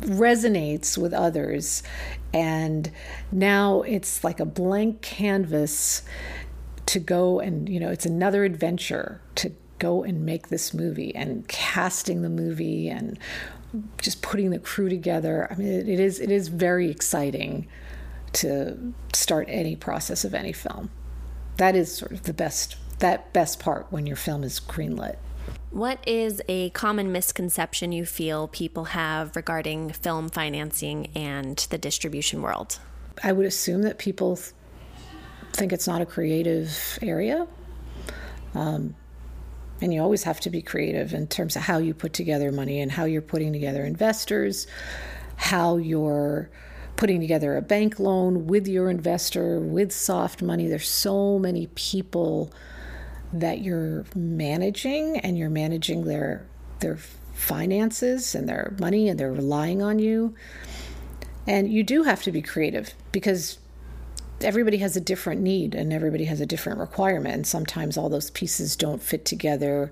resonates 0.00 0.96
with 0.96 1.12
others. 1.12 1.82
And 2.32 2.90
now 3.32 3.82
it's 3.82 4.22
like 4.22 4.40
a 4.40 4.44
blank 4.44 5.00
canvas 5.00 6.02
to 6.86 6.98
go 6.98 7.40
and, 7.40 7.68
you 7.68 7.80
know, 7.80 7.90
it's 7.90 8.06
another 8.06 8.44
adventure 8.44 9.20
to 9.36 9.52
go 9.78 10.02
and 10.02 10.24
make 10.24 10.48
this 10.48 10.74
movie 10.74 11.14
and 11.14 11.46
casting 11.48 12.22
the 12.22 12.28
movie 12.28 12.88
and 12.88 13.18
just 14.00 14.22
putting 14.22 14.50
the 14.50 14.58
crew 14.58 14.88
together. 14.88 15.48
I 15.50 15.54
mean, 15.54 15.68
it 15.68 16.00
is 16.00 16.20
it 16.20 16.30
is 16.30 16.48
very 16.48 16.90
exciting 16.90 17.66
to 18.34 18.92
start 19.12 19.46
any 19.48 19.76
process 19.76 20.24
of 20.24 20.34
any 20.34 20.52
film. 20.52 20.90
That 21.56 21.74
is 21.76 21.94
sort 21.94 22.12
of 22.12 22.24
the 22.24 22.32
best 22.32 22.76
that 22.98 23.32
best 23.32 23.60
part 23.60 23.86
when 23.90 24.06
your 24.06 24.16
film 24.16 24.42
is 24.42 24.60
greenlit. 24.60 25.16
What 25.70 26.02
is 26.06 26.42
a 26.48 26.70
common 26.70 27.12
misconception 27.12 27.92
you 27.92 28.04
feel 28.04 28.48
people 28.48 28.86
have 28.86 29.36
regarding 29.36 29.90
film 29.92 30.28
financing 30.28 31.08
and 31.14 31.56
the 31.70 31.78
distribution 31.78 32.42
world? 32.42 32.80
I 33.22 33.32
would 33.32 33.46
assume 33.46 33.82
that 33.82 33.98
people 33.98 34.38
think 35.52 35.72
it's 35.72 35.86
not 35.86 36.00
a 36.00 36.06
creative 36.06 36.98
area. 37.02 37.46
Um, 38.54 38.94
and 39.80 39.94
you 39.94 40.02
always 40.02 40.24
have 40.24 40.40
to 40.40 40.50
be 40.50 40.62
creative 40.62 41.12
in 41.14 41.26
terms 41.26 41.54
of 41.54 41.62
how 41.62 41.78
you 41.78 41.94
put 41.94 42.12
together 42.12 42.50
money 42.50 42.80
and 42.80 42.90
how 42.90 43.04
you're 43.04 43.22
putting 43.22 43.52
together 43.52 43.84
investors, 43.84 44.66
how 45.36 45.76
you're 45.76 46.50
putting 46.96 47.20
together 47.20 47.56
a 47.56 47.62
bank 47.62 48.00
loan 48.00 48.46
with 48.46 48.66
your 48.66 48.90
investor, 48.90 49.60
with 49.60 49.92
soft 49.92 50.42
money. 50.42 50.66
There's 50.66 50.88
so 50.88 51.38
many 51.38 51.68
people 51.74 52.52
that 53.32 53.60
you're 53.60 54.04
managing 54.14 55.18
and 55.18 55.38
you're 55.38 55.50
managing 55.50 56.04
their 56.04 56.46
their 56.80 56.96
finances 57.34 58.34
and 58.34 58.48
their 58.48 58.74
money 58.80 59.08
and 59.08 59.18
they're 59.18 59.32
relying 59.32 59.82
on 59.82 59.98
you. 59.98 60.34
And 61.46 61.72
you 61.72 61.82
do 61.82 62.02
have 62.02 62.22
to 62.24 62.32
be 62.32 62.42
creative 62.42 62.94
because 63.10 63.58
everybody 64.40 64.78
has 64.78 64.96
a 64.96 65.00
different 65.00 65.40
need 65.40 65.74
and 65.74 65.92
everybody 65.92 66.24
has 66.26 66.40
a 66.40 66.46
different 66.46 66.78
requirement 66.78 67.34
and 67.34 67.46
sometimes 67.46 67.96
all 67.96 68.08
those 68.08 68.30
pieces 68.30 68.76
don't 68.76 69.02
fit 69.02 69.24
together 69.24 69.90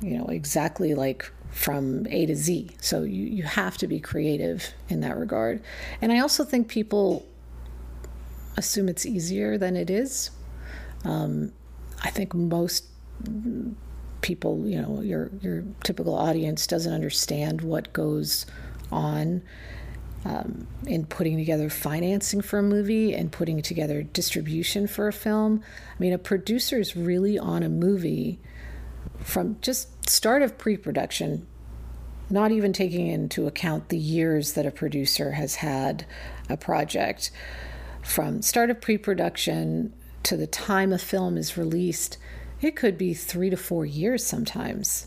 you 0.00 0.18
know 0.18 0.26
exactly 0.26 0.92
like 0.92 1.30
from 1.50 2.06
A 2.10 2.26
to 2.26 2.36
Z. 2.36 2.70
So 2.80 3.02
you, 3.02 3.24
you 3.24 3.42
have 3.42 3.76
to 3.78 3.86
be 3.86 4.00
creative 4.00 4.72
in 4.88 5.00
that 5.00 5.16
regard. 5.16 5.62
And 6.00 6.12
I 6.12 6.20
also 6.20 6.44
think 6.44 6.68
people 6.68 7.26
assume 8.56 8.88
it's 8.88 9.06
easier 9.06 9.56
than 9.56 9.76
it 9.76 9.90
is. 9.90 10.30
Um, 11.04 11.52
I 12.02 12.10
think 12.10 12.34
most 12.34 12.84
people, 14.20 14.66
you 14.66 14.80
know, 14.80 15.00
your 15.00 15.30
your 15.40 15.64
typical 15.84 16.14
audience 16.14 16.66
doesn't 16.66 16.92
understand 16.92 17.60
what 17.60 17.92
goes 17.92 18.46
on 18.90 19.42
um, 20.24 20.66
in 20.86 21.06
putting 21.06 21.36
together 21.36 21.70
financing 21.70 22.40
for 22.40 22.58
a 22.58 22.62
movie 22.62 23.14
and 23.14 23.30
putting 23.30 23.62
together 23.62 24.02
distribution 24.02 24.86
for 24.86 25.08
a 25.08 25.12
film. 25.12 25.62
I 25.90 26.00
mean, 26.00 26.12
a 26.12 26.18
producer 26.18 26.78
is 26.78 26.96
really 26.96 27.38
on 27.38 27.62
a 27.62 27.68
movie 27.68 28.38
from 29.20 29.58
just 29.60 30.08
start 30.08 30.42
of 30.42 30.58
pre-production, 30.58 31.46
not 32.30 32.50
even 32.50 32.72
taking 32.72 33.06
into 33.06 33.46
account 33.46 33.88
the 33.88 33.98
years 33.98 34.52
that 34.54 34.66
a 34.66 34.70
producer 34.70 35.32
has 35.32 35.56
had 35.56 36.06
a 36.48 36.56
project. 36.56 37.30
From 38.02 38.42
start 38.42 38.70
of 38.70 38.80
pre-production 38.80 39.92
to 40.28 40.36
the 40.36 40.46
time 40.46 40.92
a 40.92 40.98
film 40.98 41.38
is 41.38 41.56
released, 41.56 42.18
it 42.60 42.76
could 42.76 42.98
be 42.98 43.14
three 43.14 43.48
to 43.48 43.56
four 43.56 43.86
years 43.86 44.22
sometimes. 44.26 45.06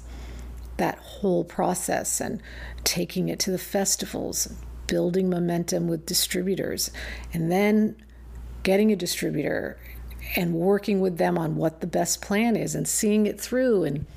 That 0.78 0.98
whole 0.98 1.44
process 1.44 2.20
and 2.20 2.42
taking 2.84 3.30
it 3.30 3.38
to 3.42 3.52
the 3.52 3.60
festivals, 3.60 4.52
building 4.88 5.30
momentum 5.30 5.88
with 5.88 6.08
distributors, 6.08 6.90
and 7.32 7.52
then 7.52 7.96
getting 8.64 8.92
a 8.92 8.96
distributor 8.96 9.78
and 10.36 10.56
working 10.56 11.02
with 11.02 11.20
them 11.20 11.38
on 11.38 11.56
what 11.56 11.82
the 11.82 11.88
best 11.88 12.24
plan 12.24 12.56
is 12.56 12.74
and 12.74 12.88
seeing 12.88 13.28
it 13.28 13.40
through 13.40 13.84
and 13.84 14.08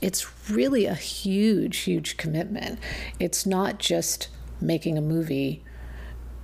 it's 0.00 0.50
really 0.50 0.86
a 0.86 0.94
huge 0.94 1.78
huge 1.78 2.16
commitment 2.16 2.78
it's 3.18 3.46
not 3.46 3.78
just 3.78 4.28
making 4.60 4.96
a 4.96 5.00
movie 5.00 5.64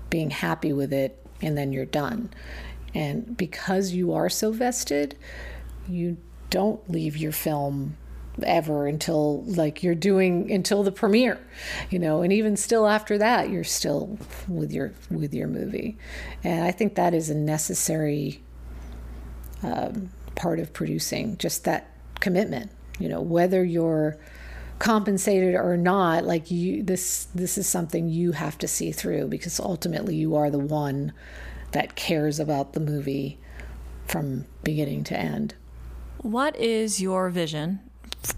being 0.09 0.31
happy 0.31 0.73
with 0.73 0.93
it 0.93 1.23
and 1.43 1.57
then 1.57 1.71
you're 1.73 1.85
done 1.85 2.31
and 2.97 3.37
because 3.37 3.93
you 3.93 4.15
are 4.15 4.31
so 4.31 4.53
vested, 4.53 5.19
you 5.87 6.17
don't 6.49 6.91
leave 6.91 7.15
your 7.15 7.31
film 7.31 7.99
ever 8.43 8.87
until 8.87 9.43
like 9.45 9.83
you're 9.83 9.95
doing 9.95 10.51
until 10.51 10.83
the 10.83 10.93
premiere 10.93 11.39
you 11.89 11.99
know? 11.99 12.23
And 12.23 12.33
even 12.33 12.57
still 12.57 12.87
after 12.87 13.17
that 13.19 13.51
you're 13.51 13.65
still 13.65 14.19
with 14.49 14.73
your 14.73 14.93
with 15.11 15.33
your 15.33 15.49
movie. 15.49 15.97
And 16.45 16.65
i 16.65 16.71
think 16.71 16.95
that 16.97 17.15
is 17.15 17.31
a 17.31 17.35
necessary 17.35 18.43
um, 19.63 20.11
part 20.35 20.59
of 20.59 20.73
producing 20.73 21.39
just 21.39 21.65
that 21.65 21.91
commitment 22.21 22.71
you 22.99 23.09
know? 23.09 23.21
Whether 23.21 23.65
you're 23.65 24.19
compensated 24.79 25.55
or 25.55 25.77
not 25.79 26.25
like 26.25 26.51
you 26.51 26.83
this 26.83 27.29
this 27.35 27.57
is 27.57 27.67
something 27.67 28.09
you 28.09 28.33
have 28.33 28.59
to 28.59 28.69
see 28.69 28.93
through 28.93 29.29
because 29.29 29.59
ultimately 29.61 30.15
you 30.15 30.35
are 30.35 30.51
the 30.51 30.59
one 30.59 31.13
that 31.73 31.97
cares 31.97 32.39
about 32.39 32.73
the 32.73 32.81
movie 32.81 33.39
from 34.07 34.47
beginning 34.63 35.05
to 35.05 35.19
end. 35.19 35.55
What 36.19 36.57
is 36.57 37.01
your 37.01 37.29
vision, 37.31 37.81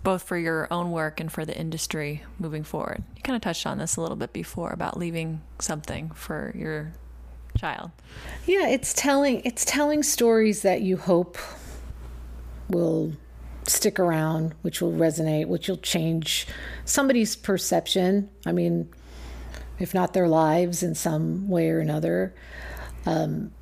both 0.03 0.23
for 0.23 0.37
your 0.37 0.67
own 0.73 0.91
work 0.91 1.21
and 1.21 1.31
for 1.31 1.45
the 1.45 1.57
industry 1.57 2.23
moving 2.39 2.65
forward? 2.65 3.03
You 3.17 3.23
kind 3.23 3.37
of 3.37 3.43
touched 3.43 3.67
on 3.67 3.79
this 3.79 3.97
a 3.97 4.01
little 4.01 4.17
bit 4.17 4.33
before 4.33 4.71
about 4.71 4.99
leaving 4.99 5.43
something 5.59 6.11
for 6.11 6.53
your 6.57 6.93
child. 7.59 7.91
Yeah, 8.47 8.69
it's 8.69 8.93
telling 8.93 9.43
it's 9.45 9.65
telling 9.65 10.03
stories 10.03 10.63
that 10.63 10.83
you 10.83 10.97
hope 10.97 11.39
will 12.69 13.13
stick 13.67 13.99
around, 13.99 14.55
which 14.63 14.81
will 14.81 14.93
resonate, 14.93 15.47
which 15.47 15.69
will 15.69 15.77
change 15.77 16.47
somebody's 16.85 17.37
perception. 17.37 18.31
I 18.47 18.53
mean, 18.53 18.89
if 19.79 19.95
not 19.95 20.13
their 20.13 20.29
lives 20.29 20.83
in 20.83 20.95
some 20.95 21.49
way 21.49 21.71
or 21.71 21.81
another. 21.81 22.35
Um, 23.09 23.53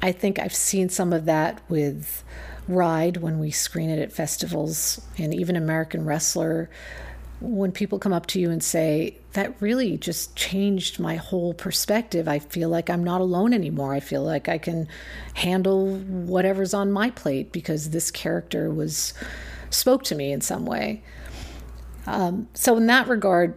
I 0.00 0.12
think 0.12 0.38
I've 0.38 0.54
seen 0.54 0.88
some 0.88 1.12
of 1.12 1.26
that 1.26 1.60
with 1.68 2.24
Ride 2.68 3.18
when 3.18 3.38
we 3.38 3.50
screen 3.50 3.90
it 3.90 3.98
at 3.98 4.12
festivals, 4.12 5.00
and 5.18 5.34
even 5.34 5.56
American 5.56 6.04
Wrestler. 6.04 6.68
When 7.40 7.70
people 7.70 7.98
come 7.98 8.14
up 8.14 8.26
to 8.28 8.40
you 8.40 8.50
and 8.50 8.64
say, 8.64 9.18
That 9.34 9.60
really 9.60 9.98
just 9.98 10.34
changed 10.34 10.98
my 10.98 11.16
whole 11.16 11.52
perspective, 11.54 12.26
I 12.28 12.38
feel 12.38 12.68
like 12.68 12.88
I'm 12.88 13.04
not 13.04 13.20
alone 13.20 13.52
anymore. 13.52 13.92
I 13.92 14.00
feel 14.00 14.22
like 14.22 14.48
I 14.48 14.58
can 14.58 14.88
handle 15.34 15.96
whatever's 15.96 16.72
on 16.72 16.90
my 16.90 17.10
plate 17.10 17.52
because 17.52 17.90
this 17.90 18.10
character 18.10 18.70
was 18.70 19.12
spoke 19.70 20.02
to 20.04 20.14
me 20.14 20.32
in 20.32 20.40
some 20.40 20.64
way. 20.64 21.02
Um, 22.06 22.48
so, 22.54 22.76
in 22.76 22.86
that 22.86 23.06
regard, 23.06 23.54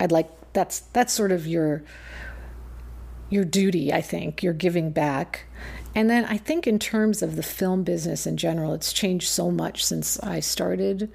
I'd 0.00 0.10
like 0.10 0.30
that's 0.52 0.80
that's 0.80 1.12
sort 1.12 1.32
of 1.32 1.46
your 1.46 1.84
your 3.28 3.44
duty, 3.44 3.92
I 3.92 4.00
think. 4.00 4.42
You're 4.42 4.52
giving 4.52 4.90
back. 4.90 5.46
And 5.94 6.10
then 6.10 6.24
I 6.26 6.36
think, 6.36 6.66
in 6.66 6.78
terms 6.78 7.22
of 7.22 7.36
the 7.36 7.42
film 7.42 7.82
business 7.82 8.26
in 8.26 8.36
general, 8.36 8.74
it's 8.74 8.92
changed 8.92 9.28
so 9.28 9.50
much 9.50 9.84
since 9.84 10.20
I 10.20 10.40
started, 10.40 11.10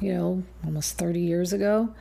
you 0.00 0.14
know, 0.14 0.42
almost 0.64 0.96
30 0.96 1.20
years 1.20 1.52
ago. 1.52 1.94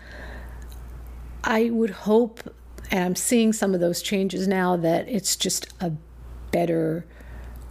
I 1.44 1.70
would 1.70 1.90
hope 1.90 2.50
and 2.94 3.04
I'm 3.04 3.16
seeing 3.16 3.54
some 3.54 3.74
of 3.74 3.80
those 3.80 4.04
changes 4.04 4.48
now 4.48 4.78
that 4.78 5.08
it's 5.10 5.36
just 5.36 5.68
a 5.82 5.92
better 6.52 7.06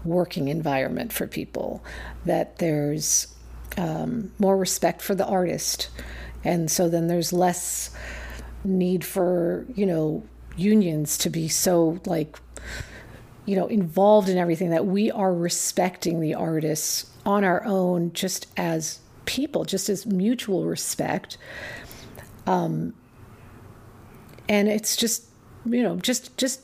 working 0.04 0.48
environment 0.48 1.12
for 1.12 1.28
people, 1.28 1.84
that 2.24 2.58
there's 2.58 3.32
um, 3.76 4.32
more 4.40 4.56
respect 4.56 5.00
for 5.00 5.14
the 5.14 5.24
artist. 5.24 5.90
And 6.42 6.68
so 6.68 6.88
then 6.88 7.06
there's 7.06 7.32
less 7.32 7.94
need 8.64 9.04
for, 9.04 9.64
you 9.76 9.86
know, 9.86 10.24
unions 10.56 11.18
to 11.18 11.30
be 11.30 11.48
so 11.48 12.00
like, 12.06 12.38
you 13.46 13.56
know, 13.56 13.66
involved 13.66 14.28
in 14.28 14.38
everything 14.38 14.70
that 14.70 14.86
we 14.86 15.10
are 15.10 15.32
respecting 15.32 16.20
the 16.20 16.34
artists 16.34 17.10
on 17.24 17.44
our 17.44 17.64
own 17.64 18.12
just 18.12 18.46
as 18.56 19.00
people, 19.24 19.64
just 19.64 19.88
as 19.88 20.06
mutual 20.06 20.64
respect. 20.64 21.38
Um, 22.46 22.94
and 24.48 24.68
it's 24.68 24.96
just, 24.96 25.24
you 25.64 25.82
know, 25.82 25.96
just 25.96 26.36
just 26.36 26.62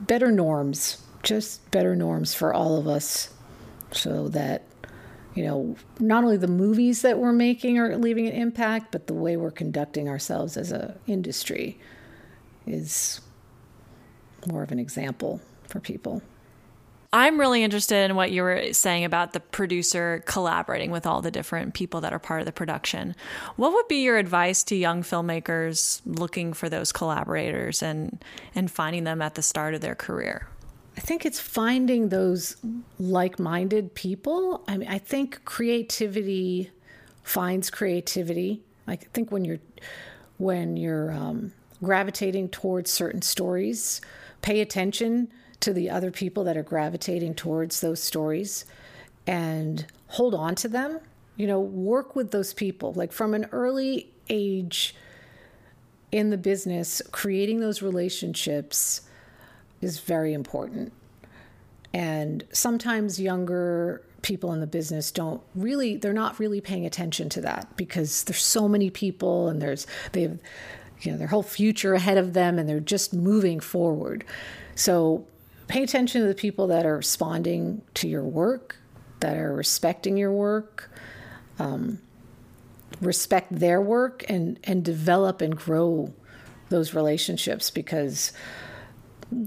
better 0.00 0.30
norms, 0.30 1.02
just 1.22 1.70
better 1.70 1.96
norms 1.96 2.34
for 2.34 2.52
all 2.52 2.78
of 2.78 2.86
us, 2.86 3.32
so 3.92 4.28
that 4.28 4.64
you 5.34 5.44
know 5.44 5.76
not 5.98 6.24
only 6.24 6.36
the 6.36 6.46
movies 6.46 7.02
that 7.02 7.18
we're 7.18 7.32
making 7.32 7.78
are 7.78 7.96
leaving 7.96 8.26
an 8.26 8.34
impact, 8.34 8.92
but 8.92 9.06
the 9.06 9.14
way 9.14 9.36
we're 9.36 9.50
conducting 9.50 10.08
ourselves 10.08 10.56
as 10.56 10.70
a 10.70 10.96
industry 11.06 11.78
is 12.66 13.20
more 14.46 14.62
of 14.62 14.72
an 14.72 14.78
example 14.78 15.40
for 15.68 15.80
people. 15.80 16.22
I'm 17.12 17.38
really 17.38 17.62
interested 17.62 18.10
in 18.10 18.16
what 18.16 18.30
you 18.30 18.42
were 18.42 18.72
saying 18.72 19.04
about 19.04 19.32
the 19.32 19.40
producer 19.40 20.22
collaborating 20.26 20.90
with 20.90 21.06
all 21.06 21.22
the 21.22 21.30
different 21.30 21.72
people 21.72 22.00
that 22.02 22.12
are 22.12 22.18
part 22.18 22.40
of 22.40 22.46
the 22.46 22.52
production. 22.52 23.14
What 23.56 23.72
would 23.72 23.88
be 23.88 24.02
your 24.02 24.18
advice 24.18 24.64
to 24.64 24.76
young 24.76 25.02
filmmakers 25.02 26.02
looking 26.04 26.52
for 26.52 26.68
those 26.68 26.92
collaborators 26.92 27.82
and 27.82 28.22
and 28.54 28.70
finding 28.70 29.04
them 29.04 29.22
at 29.22 29.34
the 29.34 29.42
start 29.42 29.74
of 29.74 29.80
their 29.80 29.94
career? 29.94 30.48
I 30.96 31.00
think 31.00 31.24
it's 31.24 31.40
finding 31.40 32.08
those 32.08 32.56
like-minded 32.98 33.94
people. 33.94 34.64
I 34.66 34.78
mean, 34.78 34.88
I 34.88 34.98
think 34.98 35.44
creativity 35.44 36.70
finds 37.22 37.70
creativity. 37.70 38.62
I 38.86 38.96
think 38.96 39.30
when 39.30 39.44
you're 39.44 39.60
when 40.38 40.76
you're 40.76 41.12
um, 41.12 41.52
gravitating 41.82 42.48
towards 42.48 42.90
certain 42.90 43.22
stories, 43.22 44.00
pay 44.42 44.60
attention 44.60 45.28
to 45.60 45.72
the 45.72 45.90
other 45.90 46.10
people 46.10 46.44
that 46.44 46.56
are 46.56 46.62
gravitating 46.62 47.34
towards 47.34 47.80
those 47.80 48.02
stories 48.02 48.64
and 49.26 49.86
hold 50.08 50.34
on 50.34 50.54
to 50.56 50.68
them. 50.68 51.00
You 51.36 51.46
know, 51.46 51.60
work 51.60 52.16
with 52.16 52.30
those 52.30 52.54
people. 52.54 52.92
Like 52.94 53.12
from 53.12 53.34
an 53.34 53.46
early 53.52 54.10
age 54.28 54.94
in 56.12 56.30
the 56.30 56.38
business, 56.38 57.02
creating 57.12 57.60
those 57.60 57.82
relationships 57.82 59.02
is 59.80 59.98
very 60.00 60.32
important. 60.32 60.92
And 61.92 62.44
sometimes 62.52 63.20
younger 63.20 64.02
people 64.22 64.52
in 64.52 64.60
the 64.60 64.66
business 64.66 65.12
don't 65.12 65.40
really 65.54 65.96
they're 65.96 66.12
not 66.12 66.38
really 66.40 66.60
paying 66.60 66.84
attention 66.84 67.28
to 67.28 67.40
that 67.40 67.76
because 67.76 68.24
there's 68.24 68.42
so 68.42 68.66
many 68.66 68.90
people 68.90 69.48
and 69.48 69.62
there's 69.62 69.86
they 70.12 70.22
have 70.22 70.38
you 71.02 71.12
know 71.12 71.18
their 71.18 71.26
whole 71.26 71.42
future 71.42 71.94
ahead 71.94 72.18
of 72.18 72.32
them 72.32 72.58
and 72.58 72.68
they're 72.68 72.80
just 72.80 73.12
moving 73.12 73.60
forward. 73.60 74.24
So 74.74 75.26
pay 75.68 75.82
attention 75.82 76.22
to 76.22 76.28
the 76.28 76.34
people 76.34 76.66
that 76.68 76.86
are 76.86 76.96
responding 76.96 77.82
to 77.94 78.08
your 78.08 78.22
work, 78.22 78.76
that 79.20 79.36
are 79.36 79.54
respecting 79.54 80.16
your 80.16 80.32
work, 80.32 80.90
um, 81.58 81.98
respect 83.00 83.58
their 83.58 83.80
work, 83.80 84.24
and 84.28 84.58
and 84.64 84.84
develop 84.84 85.40
and 85.40 85.56
grow 85.56 86.12
those 86.68 86.94
relationships 86.94 87.70
because 87.70 88.32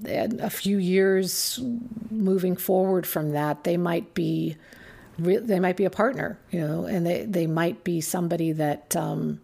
a 0.08 0.50
few 0.50 0.78
years 0.78 1.60
moving 2.12 2.56
forward 2.56 3.08
from 3.08 3.32
that, 3.32 3.64
they 3.64 3.78
might 3.78 4.14
be 4.14 4.58
they 5.18 5.60
might 5.60 5.78
be 5.78 5.86
a 5.86 5.90
partner, 5.90 6.40
you 6.52 6.60
know, 6.60 6.86
and 6.86 7.06
they 7.06 7.26
they 7.26 7.48
might 7.48 7.84
be 7.84 8.02
somebody 8.02 8.52
that. 8.54 8.96
Um, 8.96 9.42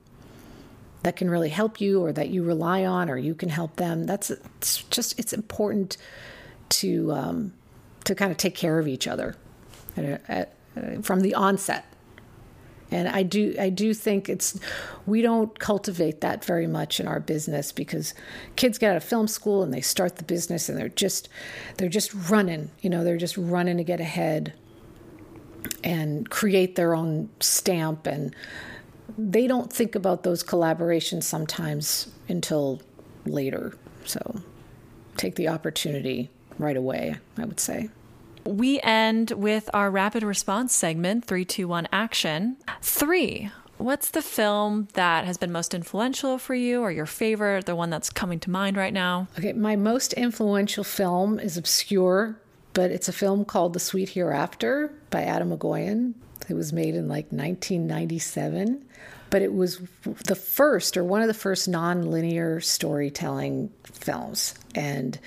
that 1.05 1.15
can 1.15 1.29
really 1.29 1.49
help 1.49 1.79
you 1.79 2.01
or 2.01 2.11
that 2.11 2.29
you 2.29 2.43
rely 2.43 2.83
on 2.83 3.09
or 3.09 3.17
you 3.17 3.35
can 3.35 3.49
help 3.49 3.75
them 3.75 4.05
that's 4.05 4.31
it's 4.31 4.83
just 4.85 5.17
it's 5.19 5.33
important 5.33 5.97
to 6.69 7.11
um, 7.11 7.53
to 8.05 8.15
kind 8.15 8.31
of 8.31 8.37
take 8.37 8.55
care 8.55 8.79
of 8.79 8.87
each 8.87 9.07
other 9.07 9.35
at, 9.97 10.21
at, 10.29 10.53
uh, 10.75 11.01
from 11.01 11.21
the 11.21 11.33
onset. 11.33 11.85
And 12.91 13.07
I 13.07 13.23
do 13.23 13.55
I 13.59 13.69
do 13.69 13.93
think 13.93 14.29
it's 14.29 14.59
we 15.05 15.21
don't 15.21 15.57
cultivate 15.59 16.21
that 16.21 16.45
very 16.45 16.67
much 16.67 16.99
in 16.99 17.07
our 17.07 17.19
business 17.19 17.71
because 17.71 18.13
kids 18.55 18.77
get 18.77 18.91
out 18.91 18.97
of 18.97 19.03
film 19.03 19.27
school 19.27 19.63
and 19.63 19.73
they 19.73 19.81
start 19.81 20.17
the 20.17 20.23
business 20.23 20.69
and 20.69 20.77
they're 20.77 20.89
just 20.89 21.27
they're 21.77 21.89
just 21.89 22.13
running, 22.29 22.69
you 22.81 22.89
know, 22.89 23.03
they're 23.03 23.17
just 23.17 23.37
running 23.37 23.77
to 23.77 23.83
get 23.83 23.99
ahead 23.99 24.53
and 25.83 26.29
create 26.29 26.75
their 26.75 26.93
own 26.93 27.29
stamp 27.39 28.05
and 28.05 28.35
they 29.17 29.47
don't 29.47 29.71
think 29.71 29.95
about 29.95 30.23
those 30.23 30.43
collaborations 30.43 31.23
sometimes 31.23 32.11
until 32.27 32.81
later. 33.25 33.77
So 34.05 34.41
take 35.17 35.35
the 35.35 35.47
opportunity 35.47 36.29
right 36.57 36.77
away, 36.77 37.17
I 37.37 37.45
would 37.45 37.59
say. 37.59 37.89
We 38.45 38.79
end 38.81 39.31
with 39.31 39.69
our 39.73 39.89
rapid 39.89 40.23
response 40.23 40.73
segment 40.73 41.25
three, 41.25 41.45
two, 41.45 41.67
one, 41.67 41.87
action. 41.91 42.57
Three, 42.81 43.49
what's 43.77 44.11
the 44.11 44.21
film 44.21 44.87
that 44.93 45.25
has 45.25 45.37
been 45.37 45.51
most 45.51 45.73
influential 45.73 46.37
for 46.37 46.53
you 46.53 46.81
or 46.81 46.91
your 46.91 47.07
favorite, 47.07 47.65
the 47.65 47.75
one 47.75 47.89
that's 47.89 48.09
coming 48.09 48.39
to 48.41 48.51
mind 48.51 48.77
right 48.77 48.93
now? 48.93 49.27
Okay, 49.37 49.53
my 49.53 49.75
most 49.75 50.13
influential 50.13 50.83
film 50.83 51.39
is 51.39 51.57
obscure, 51.57 52.39
but 52.73 52.91
it's 52.91 53.07
a 53.07 53.13
film 53.13 53.45
called 53.45 53.73
The 53.73 53.79
Sweet 53.79 54.09
Hereafter 54.09 54.93
by 55.09 55.23
Atom 55.23 55.57
Egoyan. 55.57 56.13
It 56.49 56.53
was 56.53 56.71
made 56.73 56.95
in 56.95 57.07
like 57.07 57.25
1997, 57.31 58.85
but 59.29 59.41
it 59.41 59.53
was 59.53 59.81
the 60.25 60.35
first 60.35 60.97
or 60.97 61.03
one 61.03 61.21
of 61.21 61.27
the 61.27 61.33
first 61.33 61.67
non-linear 61.67 62.61
storytelling 62.61 63.71
films. 63.83 64.53
And 64.75 65.19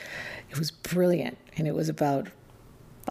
it 0.51 0.59
was 0.59 0.71
brilliant, 0.71 1.39
and 1.57 1.67
it 1.67 1.75
was 1.75 1.89
about 1.89 2.29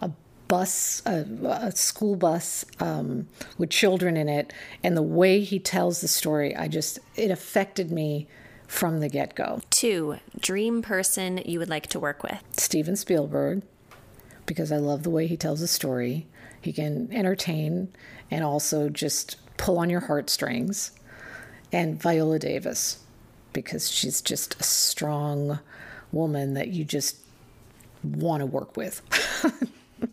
a 0.01 0.11
bus, 0.47 1.01
a, 1.05 1.25
a 1.45 1.71
school 1.71 2.15
bus 2.15 2.65
um, 2.79 3.27
with 3.57 3.69
children 3.69 4.17
in 4.17 4.29
it, 4.29 4.53
and 4.83 4.95
the 4.95 5.03
way 5.03 5.41
he 5.41 5.59
tells 5.59 6.01
the 6.01 6.07
story, 6.07 6.55
I 6.55 6.67
just 6.67 6.99
it 7.15 7.31
affected 7.31 7.91
me 7.91 8.27
from 8.67 8.99
the 8.99 9.09
get 9.09 9.35
go. 9.35 9.61
Two, 9.69 10.17
dream 10.39 10.81
person 10.81 11.41
you 11.45 11.59
would 11.59 11.69
like 11.69 11.87
to 11.87 11.99
work 11.99 12.23
with. 12.23 12.43
Steven 12.57 12.95
Spielberg, 12.95 13.63
because 14.45 14.71
I 14.71 14.77
love 14.77 15.03
the 15.03 15.09
way 15.09 15.27
he 15.27 15.37
tells 15.37 15.61
a 15.61 15.67
story. 15.67 16.27
He 16.67 16.73
can 16.73 17.07
entertain 17.13 17.87
and 18.29 18.43
also 18.43 18.89
just 18.89 19.37
pull 19.55 19.77
on 19.77 19.89
your 19.89 20.01
heartstrings. 20.01 20.91
And 21.71 21.97
Viola 21.97 22.39
Davis, 22.39 23.05
because 23.53 23.89
she's 23.89 24.19
just 24.19 24.59
a 24.59 24.63
strong 24.63 25.59
woman 26.11 26.55
that 26.55 26.67
you 26.67 26.83
just 26.83 27.15
want 28.03 28.41
to 28.41 28.45
work 28.45 28.75
with. 28.75 29.01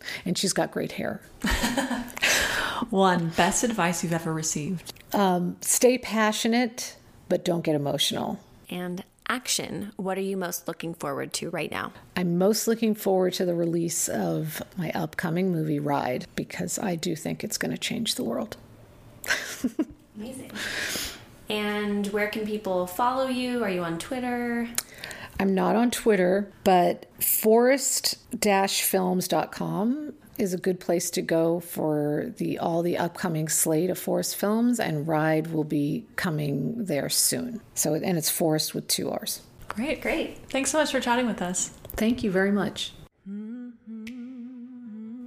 and 0.25 0.38
she's 0.38 0.53
got 0.53 0.71
great 0.71 0.93
hair. 0.93 1.21
One, 2.90 3.31
best 3.31 3.64
advice 3.64 4.05
you've 4.05 4.12
ever 4.12 4.33
received? 4.33 4.93
Um, 5.12 5.57
stay 5.61 5.99
passionate, 5.99 6.95
but 7.29 7.45
don't 7.45 7.62
get 7.62 7.75
emotional. 7.75 8.38
And 8.71 9.03
action, 9.29 9.93
what 9.97 10.19
are 10.19 10.23
you 10.23 10.37
most 10.37 10.69
looking 10.69 10.95
forward 10.95 11.33
to 11.35 11.51
right 11.51 11.71
now? 11.71 11.93
I'm 12.17 12.39
most 12.39 12.67
looking 12.69 12.95
forward 12.95 13.33
to 13.35 13.45
the 13.45 13.55
release 13.55 14.09
of 14.09 14.63
my 14.77 14.91
upcoming 14.93 15.53
movie, 15.53 15.81
Ride, 15.81 16.27
because 16.37 16.79
I 16.79 16.97
do 16.97 17.15
think 17.17 17.45
it's 17.45 17.59
going 17.59 17.73
to 17.73 17.79
change 17.79 18.15
the 18.17 18.25
world. 18.25 18.57
Amazing. 20.17 20.51
And 21.49 22.07
where 22.09 22.29
can 22.29 22.45
people 22.47 22.87
follow 22.87 23.27
you? 23.27 23.65
Are 23.65 23.71
you 23.71 23.83
on 23.83 23.99
Twitter? 23.99 24.69
I'm 25.41 25.55
not 25.55 25.77
on 25.77 25.91
Twitter, 25.91 26.53
but 26.63 27.07
forrest-films.com 27.21 30.13
is 30.38 30.55
a 30.55 30.59
good 30.59 30.81
place 30.81 31.11
to 31.11 31.23
go 31.23 31.61
for 31.61 32.33
the 32.37 32.59
all 32.59 32.83
the 32.83 32.99
upcoming 32.99 33.49
slate 33.49 33.90
of 33.90 33.98
Forrest 33.98 34.37
films, 34.37 34.81
and 34.81 35.06
Ride 35.06 35.48
will 35.48 35.65
be 35.65 36.06
coming 36.17 36.85
there 36.85 37.09
soon. 37.09 37.61
So, 37.75 37.94
and 37.94 38.19
it's 38.19 38.31
Forrest 38.31 38.75
with 38.75 38.88
two 38.88 39.11
R's. 39.11 39.42
Great, 39.69 40.00
great. 40.00 40.38
Thanks 40.48 40.71
so 40.71 40.79
much 40.79 40.92
for 40.92 41.00
chatting 41.00 41.27
with 41.27 41.42
us. 41.42 41.71
Thank 41.96 42.23
you 42.23 42.31
very 42.31 42.52
much. 42.52 42.92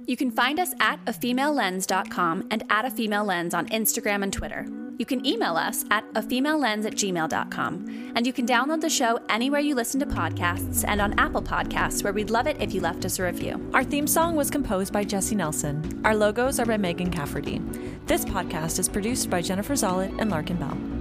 You 0.08 0.16
can 0.16 0.30
find 0.30 0.58
us 0.58 0.72
at 0.80 1.04
afemalelens.com 1.04 2.48
and 2.50 2.64
at 2.70 2.86
a 2.86 2.90
female 2.90 3.24
lens 3.24 3.52
on 3.52 3.68
Instagram 3.68 4.22
and 4.22 4.32
Twitter. 4.32 4.66
You 4.98 5.06
can 5.06 5.24
email 5.24 5.56
us 5.56 5.84
at 5.92 6.04
a 6.16 6.22
female 6.22 6.58
lens 6.58 6.84
at 6.84 6.94
gmail.com. 6.94 8.12
And 8.16 8.26
you 8.26 8.32
can 8.32 8.46
download 8.46 8.80
the 8.80 8.90
show 8.90 9.20
anywhere 9.28 9.60
you 9.60 9.76
listen 9.76 10.00
to 10.00 10.06
podcasts 10.06 10.84
and 10.86 11.00
on 11.00 11.16
Apple 11.18 11.42
Podcasts, 11.42 12.02
where 12.02 12.12
we'd 12.12 12.30
love 12.30 12.48
it 12.48 12.60
if 12.60 12.74
you 12.74 12.80
left 12.80 13.04
us 13.04 13.20
a 13.20 13.22
review. 13.22 13.70
Our 13.72 13.84
theme 13.84 14.08
song 14.08 14.34
was 14.34 14.50
composed 14.50 14.92
by 14.92 15.04
Jesse 15.04 15.36
Nelson. 15.36 16.00
Our 16.04 16.16
logos 16.16 16.58
are 16.58 16.66
by 16.66 16.76
Megan 16.76 17.12
Cafferty. 17.12 17.60
This 18.06 18.24
podcast 18.24 18.80
is 18.80 18.88
produced 18.88 19.30
by 19.30 19.40
Jennifer 19.40 19.74
Zollett 19.74 20.20
and 20.20 20.30
Larkin 20.30 20.56
Bell. 20.56 20.97